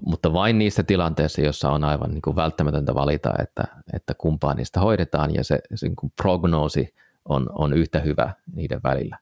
[0.05, 4.79] Mutta vain niissä tilanteissa, joissa on aivan niin kuin välttämätöntä valita, että, että kumpaa niistä
[4.79, 9.19] hoidetaan ja se, se niin kuin prognoosi on, on yhtä hyvä niiden välillä.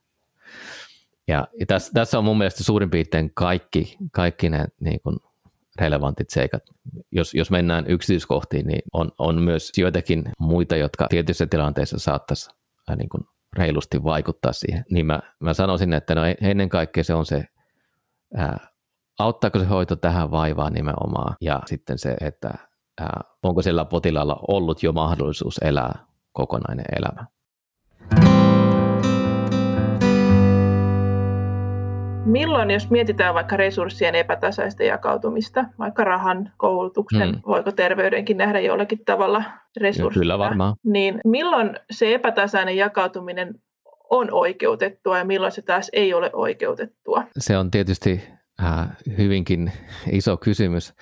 [1.28, 5.16] Ja, ja tässä, tässä on mun mielestä suurin piirtein kaikki, kaikki ne niin kuin
[5.78, 6.62] relevantit seikat.
[7.12, 12.50] Jos, jos mennään yksityiskohtiin, niin on, on myös joitakin muita, jotka tietyissä tilanteissa saattaisi
[12.90, 13.24] äh, niin kuin
[13.56, 14.84] reilusti vaikuttaa siihen.
[14.90, 17.44] Niin mä, mä sanoisin, että no ennen kaikkea se on se,
[18.36, 18.66] ää,
[19.18, 22.50] auttaako se hoito tähän vaivaan nimenomaan, ja sitten se, että
[23.00, 27.26] ää, onko sillä potilaalla ollut jo mahdollisuus elää kokonainen elämä.
[32.32, 37.40] Milloin, jos mietitään vaikka resurssien epätasaista jakautumista, vaikka rahan, koulutuksen, hmm.
[37.46, 39.44] voiko terveydenkin nähdä jollakin tavalla
[39.80, 40.74] resursseja, Kyllä varmaan.
[40.84, 43.54] niin milloin se epätasainen jakautuminen
[44.10, 47.24] on oikeutettua ja milloin se taas ei ole oikeutettua?
[47.38, 48.22] Se on tietysti
[48.62, 49.72] äh, hyvinkin
[50.10, 50.94] iso kysymys.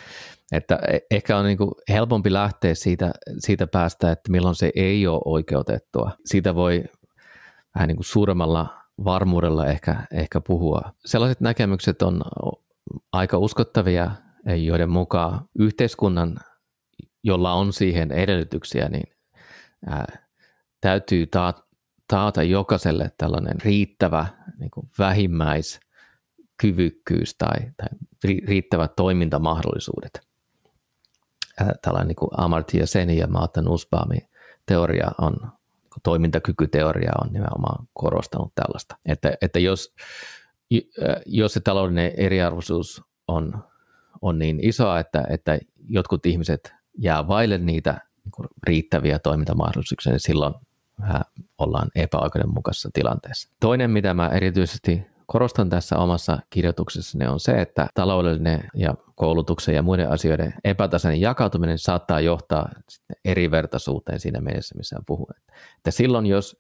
[0.53, 5.21] Että e- ehkä on niin helpompi lähteä siitä, siitä päästä, että milloin se ei ole
[5.25, 6.11] oikeutettua.
[6.25, 6.85] Siitä voi
[7.75, 10.93] vähän niin kuin suuremmalla varmuudella ehkä, ehkä puhua.
[11.05, 12.23] Sellaiset näkemykset on
[13.13, 14.11] aika uskottavia,
[14.65, 16.37] joiden mukaan yhteiskunnan,
[17.23, 19.17] jolla on siihen edellytyksiä, niin
[19.87, 20.19] ää,
[20.81, 21.65] täytyy taata,
[22.09, 24.27] taata jokaiselle tällainen riittävä
[24.59, 27.89] niin kuin vähimmäiskyvykkyys tai, tai
[28.25, 30.21] riittävät toimintamahdollisuudet.
[31.83, 34.29] tällainen niin kuin Amartya Sen ja Mata Nussbaumin
[34.67, 35.53] teoria on,
[36.05, 38.97] toimintakykyteoria on nimenomaan korostanut tällaista.
[39.07, 39.95] Että, että jos,
[41.27, 43.65] jos se taloudellinen eriarvoisuus on,
[44.23, 45.59] on niin iso, että, että
[45.89, 50.55] jotkut ihmiset jää vaille niitä niin riittäviä toimintamahdollisuuksia, niin silloin
[51.59, 53.49] ollaan epäoikeudenmukaisessa tilanteessa.
[53.61, 59.83] Toinen, mitä mä erityisesti korostan tässä omassa kirjoituksessani on se, että taloudellinen ja koulutuksen ja
[59.83, 62.69] muiden asioiden epätasainen jakautuminen saattaa johtaa
[63.25, 65.27] erivertaisuuteen siinä mielessä, missä puhun.
[65.77, 66.57] Että silloin, jos,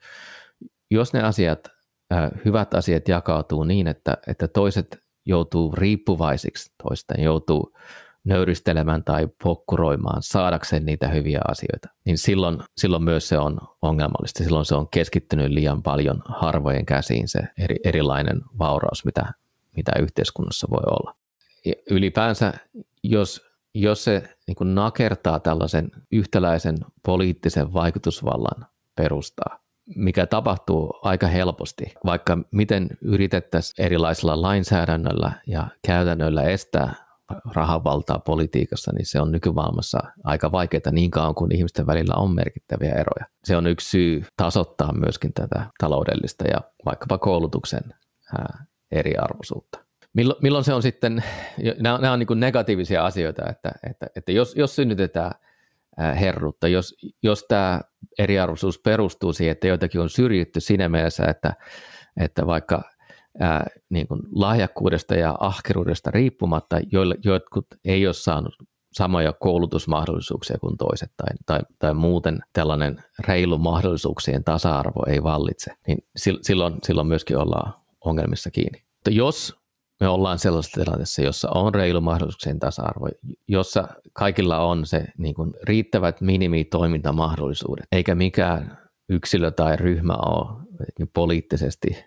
[0.90, 1.68] jos ne asiat,
[2.44, 7.76] hyvät asiat jakautuu niin, että, että toiset joutuu riippuvaisiksi toisten, joutuu
[8.24, 14.44] nöyristelemään tai pokkuroimaan saadakseen niitä hyviä asioita, niin silloin, silloin myös se on ongelmallista.
[14.44, 19.32] Silloin se on keskittynyt liian paljon harvojen käsiin se eri, erilainen vauraus, mitä,
[19.76, 21.14] mitä yhteiskunnassa voi olla.
[21.64, 22.52] Ja ylipäänsä,
[23.02, 23.42] jos,
[23.74, 29.58] jos se niin nakertaa tällaisen yhtäläisen poliittisen vaikutusvallan perustaa,
[29.96, 37.09] mikä tapahtuu aika helposti, vaikka miten yritettäisiin erilaisilla lainsäädännöllä ja käytännöillä estää
[37.54, 42.92] rahavaltaa politiikassa, niin se on nykymaailmassa aika vaikeaa niin kauan kuin ihmisten välillä on merkittäviä
[42.92, 43.26] eroja.
[43.44, 47.94] Se on yksi syy tasoittaa myöskin tätä taloudellista ja vaikkapa koulutuksen
[48.92, 49.78] eriarvoisuutta.
[50.42, 51.24] Milloin, se on sitten,
[51.78, 55.32] nämä on niin negatiivisia asioita, että, että, että jos, jos synnytetään
[56.20, 57.80] herrutta, jos, jos tämä
[58.18, 61.54] eriarvoisuus perustuu siihen, että joitakin on syrjitty siinä mielessä, että,
[62.20, 62.82] että vaikka
[63.38, 68.54] ää, niin kuin lahjakkuudesta ja ahkeruudesta riippumatta, joille, jotkut ei ole saanut
[68.92, 75.98] samoja koulutusmahdollisuuksia kuin toiset tai, tai, tai muuten tällainen reilu mahdollisuuksien tasa-arvo ei vallitse, niin
[76.16, 78.82] silloin, silloin myöskin ollaan ongelmissa kiinni.
[78.94, 79.60] Mutta jos
[80.00, 83.08] me ollaan sellaisessa tilanteessa, jossa on reilu mahdollisuuksien tasa-arvo,
[83.48, 90.62] jossa kaikilla on se niin kuin riittävät minimitoimintamahdollisuudet, eikä mikään yksilö tai ryhmä ole
[91.14, 92.04] poliittisesti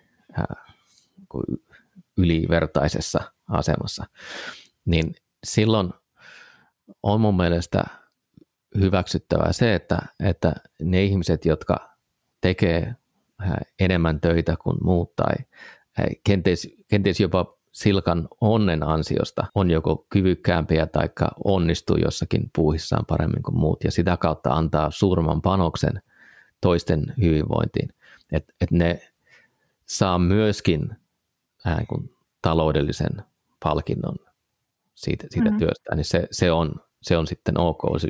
[2.18, 4.04] ylivertaisessa asemassa,
[4.84, 5.90] niin silloin
[7.02, 7.84] on mun mielestä
[8.80, 11.96] hyväksyttävää se, että, että ne ihmiset, jotka
[12.40, 12.94] tekee
[13.80, 15.34] enemmän töitä kuin muut tai
[16.24, 21.10] kenties, kenties jopa silkan onnen ansiosta on joko kyvykkäämpiä tai
[21.44, 26.02] onnistuu jossakin puuhissaan paremmin kuin muut ja sitä kautta antaa suurman panoksen
[26.60, 27.88] toisten hyvinvointiin.
[28.32, 29.00] Että et ne
[29.86, 30.96] saa myöskin
[31.66, 33.22] äh, kuin taloudellisen
[33.62, 34.16] palkinnon
[34.94, 35.58] siitä, siitä mm-hmm.
[35.58, 37.82] työstä, niin se, se, on, se on sitten ok.
[37.98, 38.08] Se,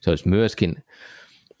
[0.00, 0.84] se olisi myöskin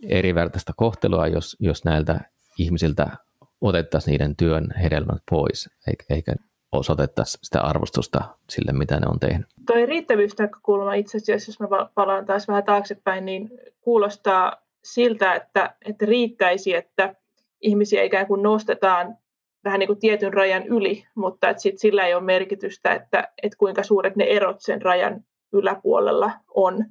[0.02, 2.20] erivertaista kohtelua, jos, jos näiltä
[2.58, 3.16] ihmisiltä
[3.60, 6.34] otettaisiin niiden työn hedelmät pois, eikä, eikä
[6.72, 9.46] osoitettaisiin sitä arvostusta sille, mitä ne on tehnyt.
[9.66, 14.52] Tuo riittävyysnäkökulma itse asiassa, jos mä palaan taas vähän taaksepäin, niin kuulostaa
[14.84, 17.14] siltä, että, että riittäisi, että
[17.60, 19.18] ihmisiä ikään kuin nostetaan
[19.64, 23.58] vähän niin kuin tietyn rajan yli, mutta että sit sillä ei ole merkitystä, että, että
[23.58, 26.84] kuinka suuret ne erot sen rajan yläpuolella on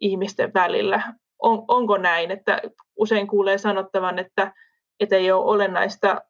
[0.00, 1.02] ihmisten välillä.
[1.38, 2.62] On, onko näin, että
[2.96, 4.52] usein kuulee sanottavan, että,
[5.00, 6.22] että ei ole olennaista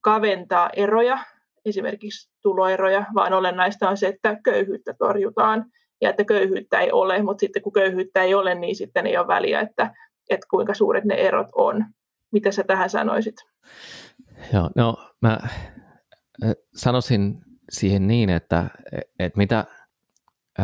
[0.00, 1.18] kaventaa eroja,
[1.64, 5.64] esimerkiksi tuloeroja, vaan olennaista on se, että köyhyyttä torjutaan
[6.00, 9.26] ja että köyhyyttä ei ole, mutta sitten kun köyhyyttä ei ole, niin sitten ei ole
[9.26, 9.94] väliä, että,
[10.30, 11.84] että kuinka suuret ne erot on.
[12.32, 13.34] Mitä sä tähän sanoisit?
[14.52, 15.38] Joo, no mä
[16.74, 18.70] sanoisin siihen niin, että,
[19.18, 19.64] että mitä,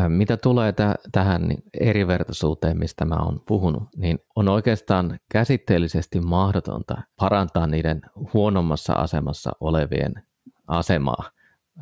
[0.09, 1.43] mitä tulee t- tähän
[1.81, 8.01] erivertaisuuteen, mistä mä oon puhunut, niin on oikeastaan käsitteellisesti mahdotonta parantaa niiden
[8.35, 10.13] huonommassa asemassa olevien
[10.67, 11.31] asemaa,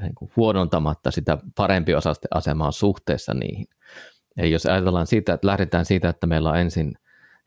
[0.01, 3.67] niin kuin huonontamatta sitä parempi osasten asemaa suhteessa niihin.
[4.37, 6.95] Ja jos ajatellaan siitä, että lähdetään siitä, että meillä on ensin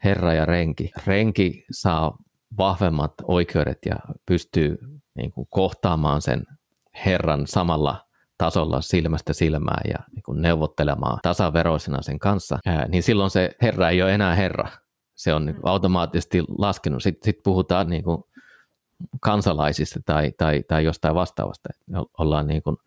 [0.04, 0.92] herra ja renki.
[1.08, 2.18] Renki saa
[2.58, 4.78] vahvemmat oikeudet ja pystyy
[5.16, 6.44] niin kuin kohtaamaan sen
[7.06, 8.06] Herran samalla
[8.38, 13.90] tasolla silmästä silmään ja niin kuin neuvottelemaan tasaveroisena sen kanssa, ää, niin silloin se Herra
[13.90, 14.68] ei ole enää Herra.
[15.16, 17.04] Se on niin kuin automaattisesti laskenut.
[17.04, 18.24] Sitten sit puhutaan niin kuin
[19.20, 21.70] kansalaisista tai, tai, tai jostain vastaavasta.
[22.18, 22.78] Ollaan, niin kuin,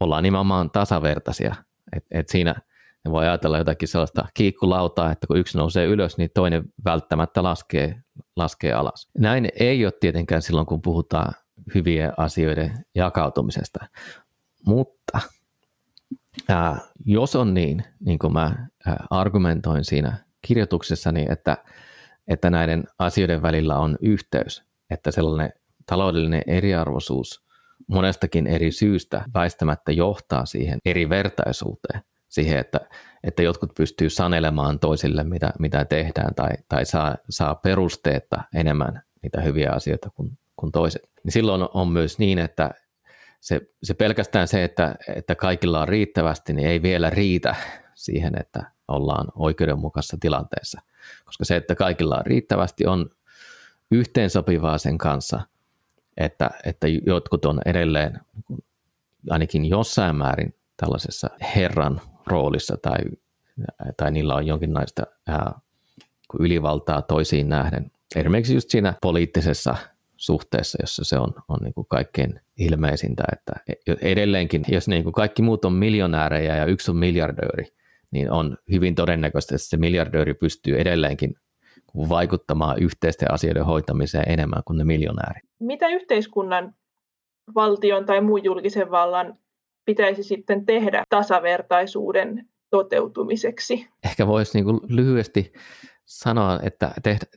[0.00, 1.54] ollaan nimenomaan tasavertaisia.
[1.96, 2.54] Et, et siinä–
[3.08, 7.94] ne voi ajatella jotakin sellaista kiikkulautaa, että kun yksi nousee ylös, niin toinen välttämättä laskee,
[8.36, 9.08] laskee alas.
[9.18, 11.32] Näin ei ole tietenkään silloin, kun puhutaan
[11.74, 13.86] hyvien asioiden jakautumisesta.
[14.66, 15.20] Mutta
[16.48, 21.56] ää, jos on niin, niin kuin mä ää, argumentoin siinä kirjoituksessani, että,
[22.28, 25.52] että näiden asioiden välillä on yhteys, että sellainen
[25.86, 27.48] taloudellinen eriarvoisuus
[27.86, 32.80] monestakin eri syystä väistämättä johtaa siihen erivertaisuuteen, siihen, että,
[33.24, 39.40] että jotkut pystyy sanelemaan toisille, mitä, mitä tehdään, tai, tai saa, saa perusteetta enemmän niitä
[39.40, 41.02] hyviä asioita kuin, kuin toiset.
[41.24, 42.70] Niin silloin on myös niin, että
[43.40, 47.56] se, se pelkästään se, että, että kaikilla on riittävästi, niin ei vielä riitä
[47.94, 50.80] siihen, että ollaan oikeudenmukaisessa tilanteessa.
[51.24, 53.10] Koska se, että kaikilla on riittävästi, on
[53.90, 55.40] yhteensopivaa sen kanssa,
[56.16, 58.20] että, että jotkut on edelleen
[59.30, 62.98] ainakin jossain määrin tällaisessa herran roolissa tai,
[63.96, 65.52] tai niillä on jonkinlaista ää,
[66.38, 67.90] ylivaltaa toisiin nähden.
[68.16, 69.76] Esimerkiksi just siinä poliittisessa
[70.16, 73.52] suhteessa, jossa se on, on niin kuin kaikkein ilmeisintä, että
[74.02, 77.64] edelleenkin, jos niin kuin kaikki muut on miljonäärejä ja yksi on miljardööri,
[78.10, 81.34] niin on hyvin todennäköistä, että se miljardööri pystyy edelleenkin
[82.08, 85.42] vaikuttamaan yhteisten asioiden hoitamiseen enemmän kuin ne miljonäärit.
[85.58, 86.74] Mitä yhteiskunnan,
[87.54, 89.38] valtion tai muun julkisen vallan
[89.88, 93.88] pitäisi sitten tehdä tasavertaisuuden toteutumiseksi?
[94.04, 95.52] Ehkä voisi niin lyhyesti
[96.04, 96.90] sanoa, että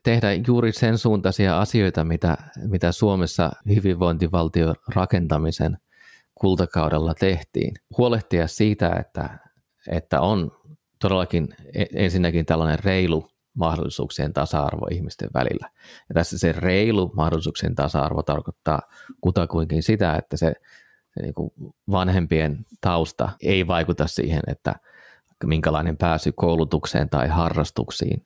[0.03, 2.37] tehdä, juuri sen suuntaisia asioita, mitä,
[2.67, 5.77] mitä Suomessa hyvinvointivaltion rakentamisen
[6.35, 7.73] kultakaudella tehtiin.
[7.97, 9.39] Huolehtia siitä, että,
[9.91, 10.51] että on
[10.99, 15.69] todellakin e, ensinnäkin tällainen reilu mahdollisuuksien tasa-arvo ihmisten välillä.
[16.09, 18.81] Ja tässä se reilu mahdollisuuksien tasa-arvo tarkoittaa
[19.21, 20.53] kutakuinkin sitä, että se,
[21.21, 21.51] niin kuin
[21.91, 24.75] vanhempien tausta ei vaikuta siihen, että
[25.43, 28.25] minkälainen pääsy koulutukseen tai harrastuksiin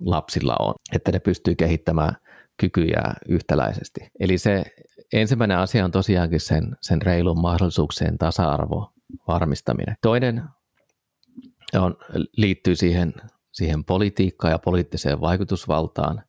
[0.00, 2.16] lapsilla on, että ne pystyy kehittämään
[2.56, 4.00] kykyjä yhtäläisesti.
[4.20, 4.64] Eli se
[5.12, 8.92] ensimmäinen asia on tosiaankin sen, sen reilun mahdollisuuksien tasa-arvo
[9.28, 9.96] varmistaminen.
[10.02, 10.42] Toinen
[11.74, 11.96] on,
[12.36, 13.14] liittyy siihen,
[13.52, 16.22] siihen politiikkaan ja poliittiseen vaikutusvaltaan.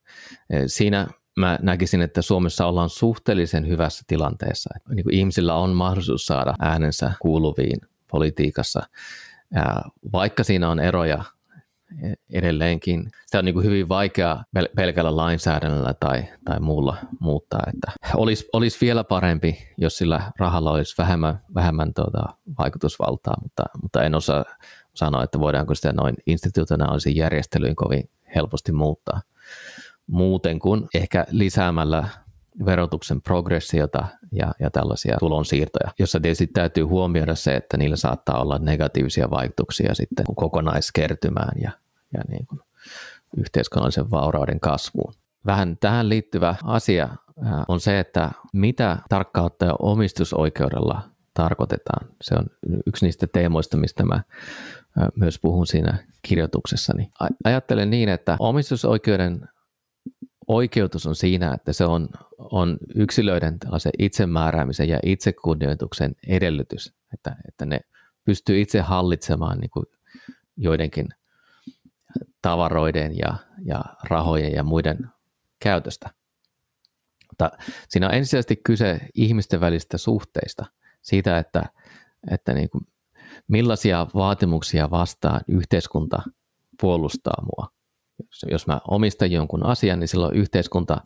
[0.66, 4.70] Siinä mä näkisin, että Suomessa ollaan suhteellisen hyvässä tilanteessa.
[4.94, 8.82] Niin kuin ihmisillä on mahdollisuus saada äänensä kuuluviin politiikassa,
[10.12, 11.24] vaikka siinä on eroja
[12.32, 13.10] edelleenkin.
[13.26, 14.44] Sitä on niin kuin hyvin vaikea
[14.76, 17.62] pelkällä lainsäädännöllä tai, tai muulla muuttaa.
[17.74, 22.22] Että olisi, olisi vielä parempi, jos sillä rahalla olisi vähemmän, vähemmän tuota,
[22.58, 24.44] vaikutusvaltaa, mutta, mutta en osaa
[24.94, 29.20] sanoa, että voidaanko sitä noin institutionaalisiin järjestelyin kovin helposti muuttaa.
[30.06, 32.08] Muuten kuin ehkä lisäämällä
[32.64, 38.58] verotuksen progressiota ja, ja tällaisia tulonsiirtoja, jossa tietysti täytyy huomioida se, että niillä saattaa olla
[38.58, 41.70] negatiivisia vaikutuksia sitten kokonaiskertymään ja,
[42.14, 42.60] ja niin kuin
[43.36, 45.14] yhteiskunnallisen vaurauden kasvuun.
[45.46, 47.08] Vähän tähän liittyvä asia
[47.68, 51.02] on se, että mitä tarkkaan ottaen omistusoikeudella
[51.34, 52.08] tarkoitetaan.
[52.22, 52.46] Se on
[52.86, 54.22] yksi niistä teemoista, mistä mä
[55.16, 57.10] myös puhun siinä kirjoituksessani.
[57.44, 59.48] Ajattelen niin, että omistusoikeuden
[60.48, 63.58] oikeutus on siinä, että se on, on yksilöiden
[63.98, 67.80] itsemääräämisen ja itsekunnioituksen edellytys, että, että ne
[68.24, 69.86] pystyy itse hallitsemaan niin kuin
[70.56, 71.08] joidenkin
[72.42, 74.98] tavaroiden ja, ja rahojen ja muiden
[75.60, 76.10] käytöstä.
[77.30, 77.50] Mutta
[77.88, 80.64] siinä on ensisijaisesti kyse ihmisten välistä suhteista,
[81.02, 81.62] siitä, että,
[82.30, 82.86] että niin kuin
[83.48, 86.22] millaisia vaatimuksia vastaan yhteiskunta
[86.80, 87.73] puolustaa mua
[88.50, 91.00] jos mä omistan jonkun asian, niin silloin yhteiskunta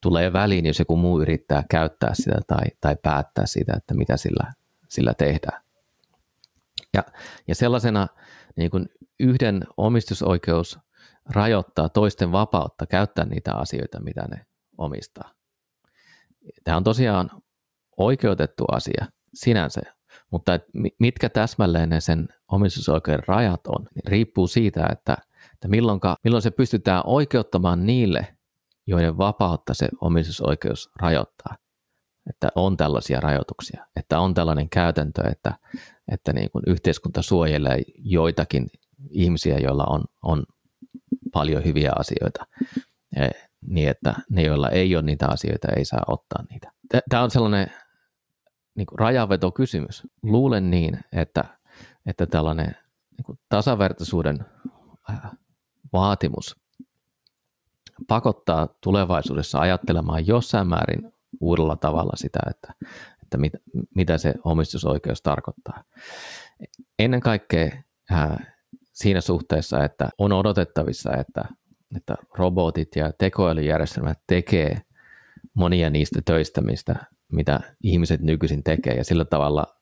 [0.00, 4.52] tulee väliin, jos joku muu yrittää käyttää sitä tai, tai päättää sitä, että mitä sillä,
[4.88, 5.62] sillä tehdään.
[6.94, 7.04] Ja,
[7.48, 8.06] ja sellaisena
[8.56, 8.88] niin kuin
[9.20, 10.78] yhden omistusoikeus
[11.30, 14.46] rajoittaa toisten vapautta käyttää niitä asioita, mitä ne
[14.78, 15.30] omistaa.
[16.64, 17.30] Tämä on tosiaan
[17.96, 19.80] oikeutettu asia sinänsä,
[20.30, 20.52] mutta
[20.98, 25.16] mitkä täsmälleen ne sen omistusoikeuden rajat on, niin riippuu siitä, että–
[25.54, 28.36] että milloinka, milloin se pystytään oikeuttamaan niille,
[28.86, 31.56] joiden vapautta se omistusoikeus rajoittaa.
[32.30, 35.58] Että on tällaisia rajoituksia, että on tällainen käytäntö, että,
[36.12, 38.66] että niin kuin yhteiskunta suojelee joitakin
[39.10, 40.44] ihmisiä, joilla on, on
[41.32, 42.46] paljon hyviä asioita,
[43.16, 43.28] e,
[43.66, 46.72] niin että ne, joilla ei ole niitä asioita, ei saa ottaa niitä.
[47.08, 47.66] Tämä on sellainen
[48.76, 50.02] niin kuin rajavetokysymys.
[50.22, 51.44] Luulen niin, että,
[52.06, 52.76] että tällainen
[53.16, 54.38] niin kuin tasavertaisuuden
[55.94, 56.56] vaatimus
[58.08, 62.74] pakottaa tulevaisuudessa ajattelemaan jossain määrin uudella tavalla sitä, että,
[63.22, 63.52] että mit,
[63.94, 65.84] mitä se omistusoikeus tarkoittaa.
[66.98, 67.70] Ennen kaikkea
[68.10, 68.54] ää,
[68.92, 71.44] siinä suhteessa, että on odotettavissa, että,
[71.96, 74.80] että robotit ja tekoälyjärjestelmät tekee
[75.54, 76.96] monia niistä töistä, mistä,
[77.32, 79.73] mitä ihmiset nykyisin tekee, ja sillä tavalla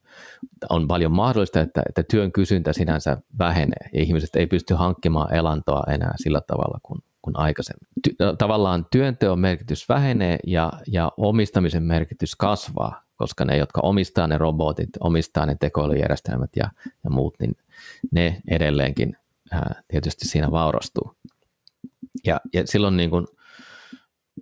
[0.70, 5.82] on paljon mahdollista, että, että työn kysyntä sinänsä vähenee ja ihmiset ei pysty hankkimaan elantoa
[5.88, 7.88] enää sillä tavalla kuin, kuin aikaisemmin.
[8.02, 14.38] Ty, tavallaan työnteon merkitys vähenee ja, ja omistamisen merkitys kasvaa, koska ne, jotka omistaa ne
[14.38, 16.70] robotit, omistaa ne tekoälyjärjestelmät ja,
[17.04, 17.56] ja muut, niin
[18.10, 19.16] ne edelleenkin
[19.52, 21.16] ää, tietysti siinä vaurastuu.
[22.26, 23.26] Ja, ja silloin niin kuin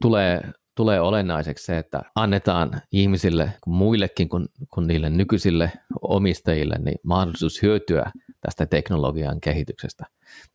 [0.02, 0.40] tulee,
[0.80, 5.72] tulee olennaiseksi se, että annetaan ihmisille, muillekin kuin, kuin niille nykyisille
[6.02, 10.06] omistajille, niin mahdollisuus hyötyä tästä teknologian kehityksestä.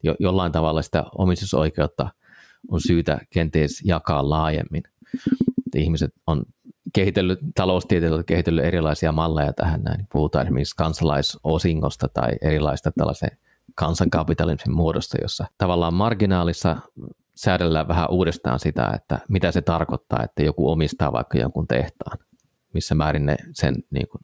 [0.03, 2.09] Jo, jollain tavalla sitä omistusoikeutta
[2.71, 4.83] on syytä kenties jakaa laajemmin.
[5.75, 6.45] Ihmiset on
[6.93, 10.07] kehitellyt, taloustieteet on kehitellyt erilaisia malleja tähän näin.
[10.11, 13.37] Puhutaan esimerkiksi kansalaisosingosta tai erilaista tällaisen
[13.75, 16.77] kansankapitalismin muodosta, jossa tavallaan marginaalissa
[17.35, 22.17] säädellään vähän uudestaan sitä, että mitä se tarkoittaa, että joku omistaa vaikka jonkun tehtaan,
[22.73, 24.21] missä määrin ne sen niin kuin,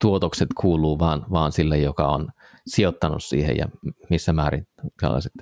[0.00, 2.28] tuotokset kuuluu vaan, vaan sille, joka on
[2.66, 3.68] sijoittanut siihen ja
[4.10, 4.66] missä määrin
[5.00, 5.32] tällaiset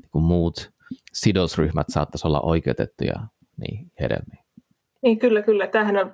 [0.00, 0.70] niin kuin muut
[1.12, 3.14] sidosryhmät saattaisi olla oikeutettuja
[3.56, 4.44] niin hedelmiin.
[5.02, 5.66] Niin kyllä, kyllä.
[5.66, 6.12] Tämähän on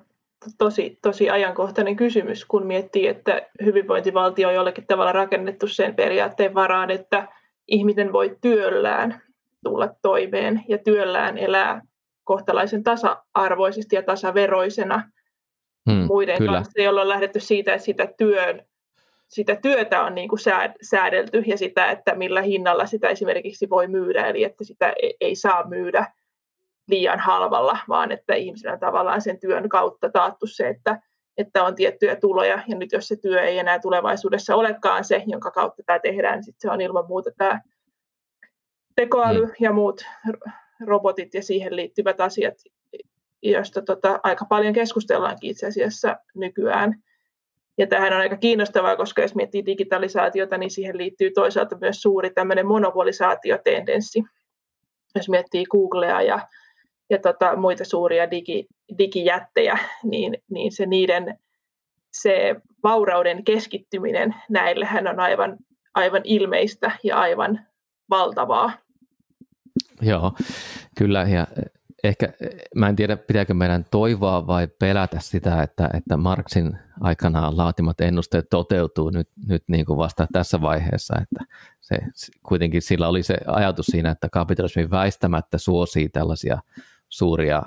[0.58, 6.90] tosi, tosi ajankohtainen kysymys, kun miettii, että hyvinvointivaltio on jollakin tavalla rakennettu sen periaatteen varaan,
[6.90, 7.28] että
[7.68, 9.22] ihminen voi työllään
[9.68, 11.82] tulla toimeen ja työllään elää
[12.24, 15.10] kohtalaisen tasa-arvoisesti ja tasaveroisena
[15.90, 16.52] hmm, muiden kyllä.
[16.52, 18.62] kanssa, jolloin on lähdetty siitä, että sitä, työn,
[19.28, 20.40] sitä työtä on niin kuin
[20.82, 25.68] säädelty ja sitä, että millä hinnalla sitä esimerkiksi voi myydä, eli että sitä ei saa
[25.68, 26.06] myydä
[26.88, 31.00] liian halvalla, vaan että ihmisillä on tavallaan sen työn kautta taattu se, että,
[31.36, 35.50] että on tiettyjä tuloja, ja nyt jos se työ ei enää tulevaisuudessa olekaan se, jonka
[35.50, 37.60] kautta tämä tehdään, niin sitten se on ilman muuta tämä
[39.00, 39.52] tekoäly mm.
[39.60, 40.04] ja muut
[40.86, 42.54] robotit ja siihen liittyvät asiat,
[43.42, 47.02] joista tota, aika paljon keskustellaankin itse asiassa nykyään.
[47.78, 52.30] Ja tämähän on aika kiinnostavaa, koska jos miettii digitalisaatiota, niin siihen liittyy toisaalta myös suuri
[52.30, 54.22] tämmöinen monopolisaatiotendenssi.
[55.14, 56.48] Jos miettii Googlea ja
[57.10, 58.66] ja tota, muita suuria digi,
[58.98, 61.38] digijättejä, niin, niin se niiden
[62.12, 65.56] se vaurauden keskittyminen näillehän on aivan,
[65.94, 67.66] aivan ilmeistä ja aivan
[68.10, 68.72] valtavaa.
[70.10, 70.32] Joo,
[70.98, 71.22] kyllä.
[71.22, 71.46] Ja
[72.04, 72.32] ehkä,
[72.74, 78.46] mä en tiedä, pitääkö meidän toivoa vai pelätä sitä, että, että Marksin aikanaan laatimat ennusteet
[78.50, 81.98] toteutuu nyt, nyt niin kuin vasta tässä vaiheessa, että se,
[82.42, 86.58] kuitenkin sillä oli se ajatus siinä, että kapitalismi väistämättä suosii tällaisia
[87.08, 87.62] suuria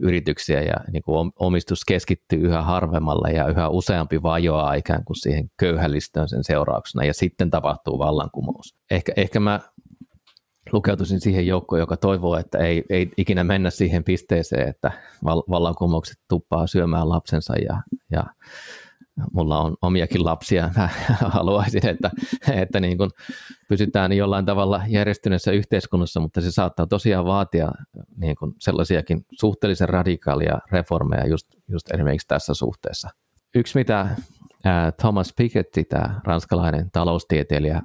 [0.00, 5.50] yrityksiä ja niin kuin omistus keskittyy yhä harvemmalle ja yhä useampi vajoaa ikään kuin siihen
[5.56, 8.74] köyhällistöön sen seurauksena ja sitten tapahtuu vallankumous.
[8.90, 9.60] Ehkä, ehkä mä
[10.72, 14.92] lukeutuisin siihen joukkoon, joka toivoo, että ei, ei ikinä mennä siihen pisteeseen, että
[15.24, 18.24] vallankumoukset tuppaa syömään lapsensa ja, ja
[19.32, 20.88] mulla on omiakin lapsia, mä
[21.36, 22.10] haluaisin, että,
[22.52, 23.10] että niin kuin
[23.68, 27.72] pysytään jollain tavalla järjestyneessä yhteiskunnassa, mutta se saattaa tosiaan vaatia
[28.16, 33.08] niin kuin sellaisiakin suhteellisen radikaalia reformeja just, just esimerkiksi tässä suhteessa.
[33.54, 34.08] Yksi, mitä
[35.00, 37.82] Thomas Piketty, tämä ranskalainen taloustieteilijä,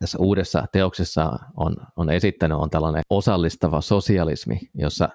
[0.00, 5.08] tässä uudessa teoksessa on, on esittänyt, on tällainen osallistava sosialismi, jossa,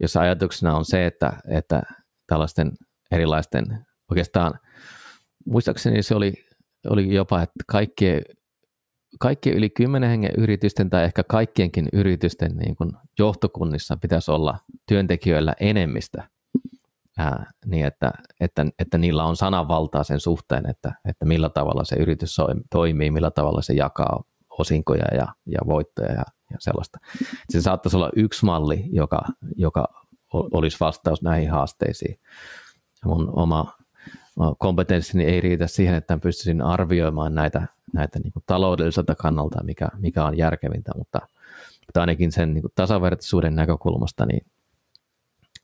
[0.00, 1.82] jossa ajatuksena on se, että, että
[2.26, 2.72] tällaisten
[3.10, 4.54] erilaisten oikeastaan
[5.46, 6.34] muistaakseni se oli,
[6.90, 8.22] oli jopa, että kaikkien,
[9.20, 14.58] kaikkien yli kymmenen hengen yritysten tai ehkä kaikkienkin yritysten niin kuin johtokunnissa pitäisi olla
[14.88, 16.28] työntekijöillä enemmistä,
[17.18, 21.96] ää, niin että, että, että niillä on sananvaltaa sen suhteen, että, että millä tavalla se
[21.96, 22.36] yritys
[22.70, 24.24] toimii, millä tavalla se jakaa
[24.58, 26.98] osinkoja ja, ja voittoja ja, ja sellaista.
[27.50, 29.22] Se saattaisi olla yksi malli, joka,
[29.56, 29.88] joka
[30.32, 32.20] olisi vastaus näihin haasteisiin.
[33.04, 33.72] Mun oma
[34.58, 40.38] kompetenssini ei riitä siihen, että pystyisin arvioimaan näitä, näitä niin taloudelliselta kannalta, mikä, mikä on
[40.38, 41.20] järkevintä, mutta,
[41.86, 44.46] mutta ainakin sen niin tasavertaisuuden näkökulmasta niin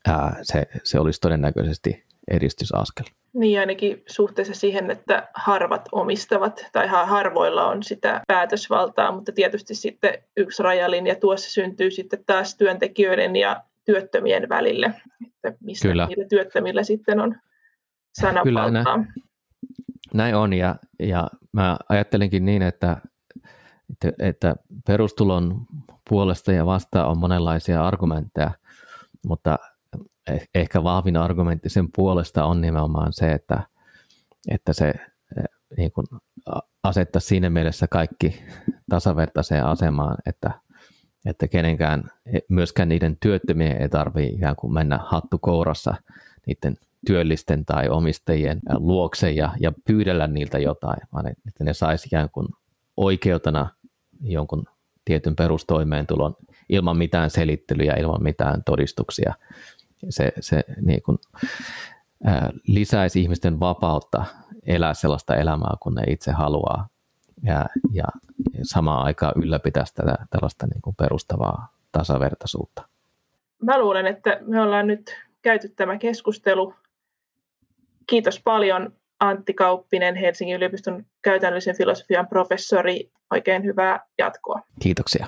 [0.07, 3.05] ää, se, se olisi todennäköisesti edistysaskel.
[3.33, 10.13] Niin ainakin suhteessa siihen, että harvat omistavat tai harvoilla on sitä päätösvaltaa, mutta tietysti sitten
[10.37, 14.93] yksi rajalinja tuossa syntyy sitten taas työntekijöiden ja työttömien välille,
[15.43, 16.05] että mistä Kyllä.
[16.05, 17.35] niillä työttömillä sitten on
[18.43, 19.07] Kyllä näin,
[20.13, 22.97] näin on ja, ja mä ajattelinkin niin, että,
[23.91, 24.55] että, että
[24.87, 25.65] perustulon
[26.09, 28.51] puolesta ja vastaan on monenlaisia argumentteja,
[29.27, 29.59] mutta
[30.55, 33.63] ehkä vahvin argumentti sen puolesta on nimenomaan se, että,
[34.51, 35.43] että se eh,
[35.77, 36.07] niin kuin
[36.83, 38.43] asettaa siinä mielessä kaikki
[38.89, 40.51] tasavertaiseen asemaan, että,
[41.25, 45.95] että kenenkään, eh, myöskään niiden työttömien ei tarvitse ikään kuin mennä hattu kourassa
[46.47, 52.29] niiden työllisten tai omistajien luokse ja, ja pyydellä niiltä jotain, vaan että ne saisi ikään
[52.29, 52.47] kuin
[52.97, 53.69] oikeutena
[54.21, 54.65] jonkun
[55.05, 56.35] tietyn perustoimeentulon
[56.69, 59.33] ilman mitään selittelyjä, ilman mitään todistuksia.
[60.09, 61.17] Se, se niin kuin,
[62.23, 64.25] ää, lisäisi ihmisten vapautta
[64.65, 66.87] elää sellaista elämää, kun ne itse haluaa.
[67.43, 68.05] ja, ja
[68.63, 72.87] samaan aikaan ylläpitäisi tätä tällaista niin kuin perustavaa tasavertaisuutta.
[73.61, 76.73] Mä luulen, että me ollaan nyt käyty tämä keskustelu.
[78.07, 83.11] Kiitos paljon Antti Kauppinen, Helsingin yliopiston käytännöllisen filosofian professori.
[83.31, 84.61] Oikein hyvää jatkoa.
[84.79, 85.27] Kiitoksia.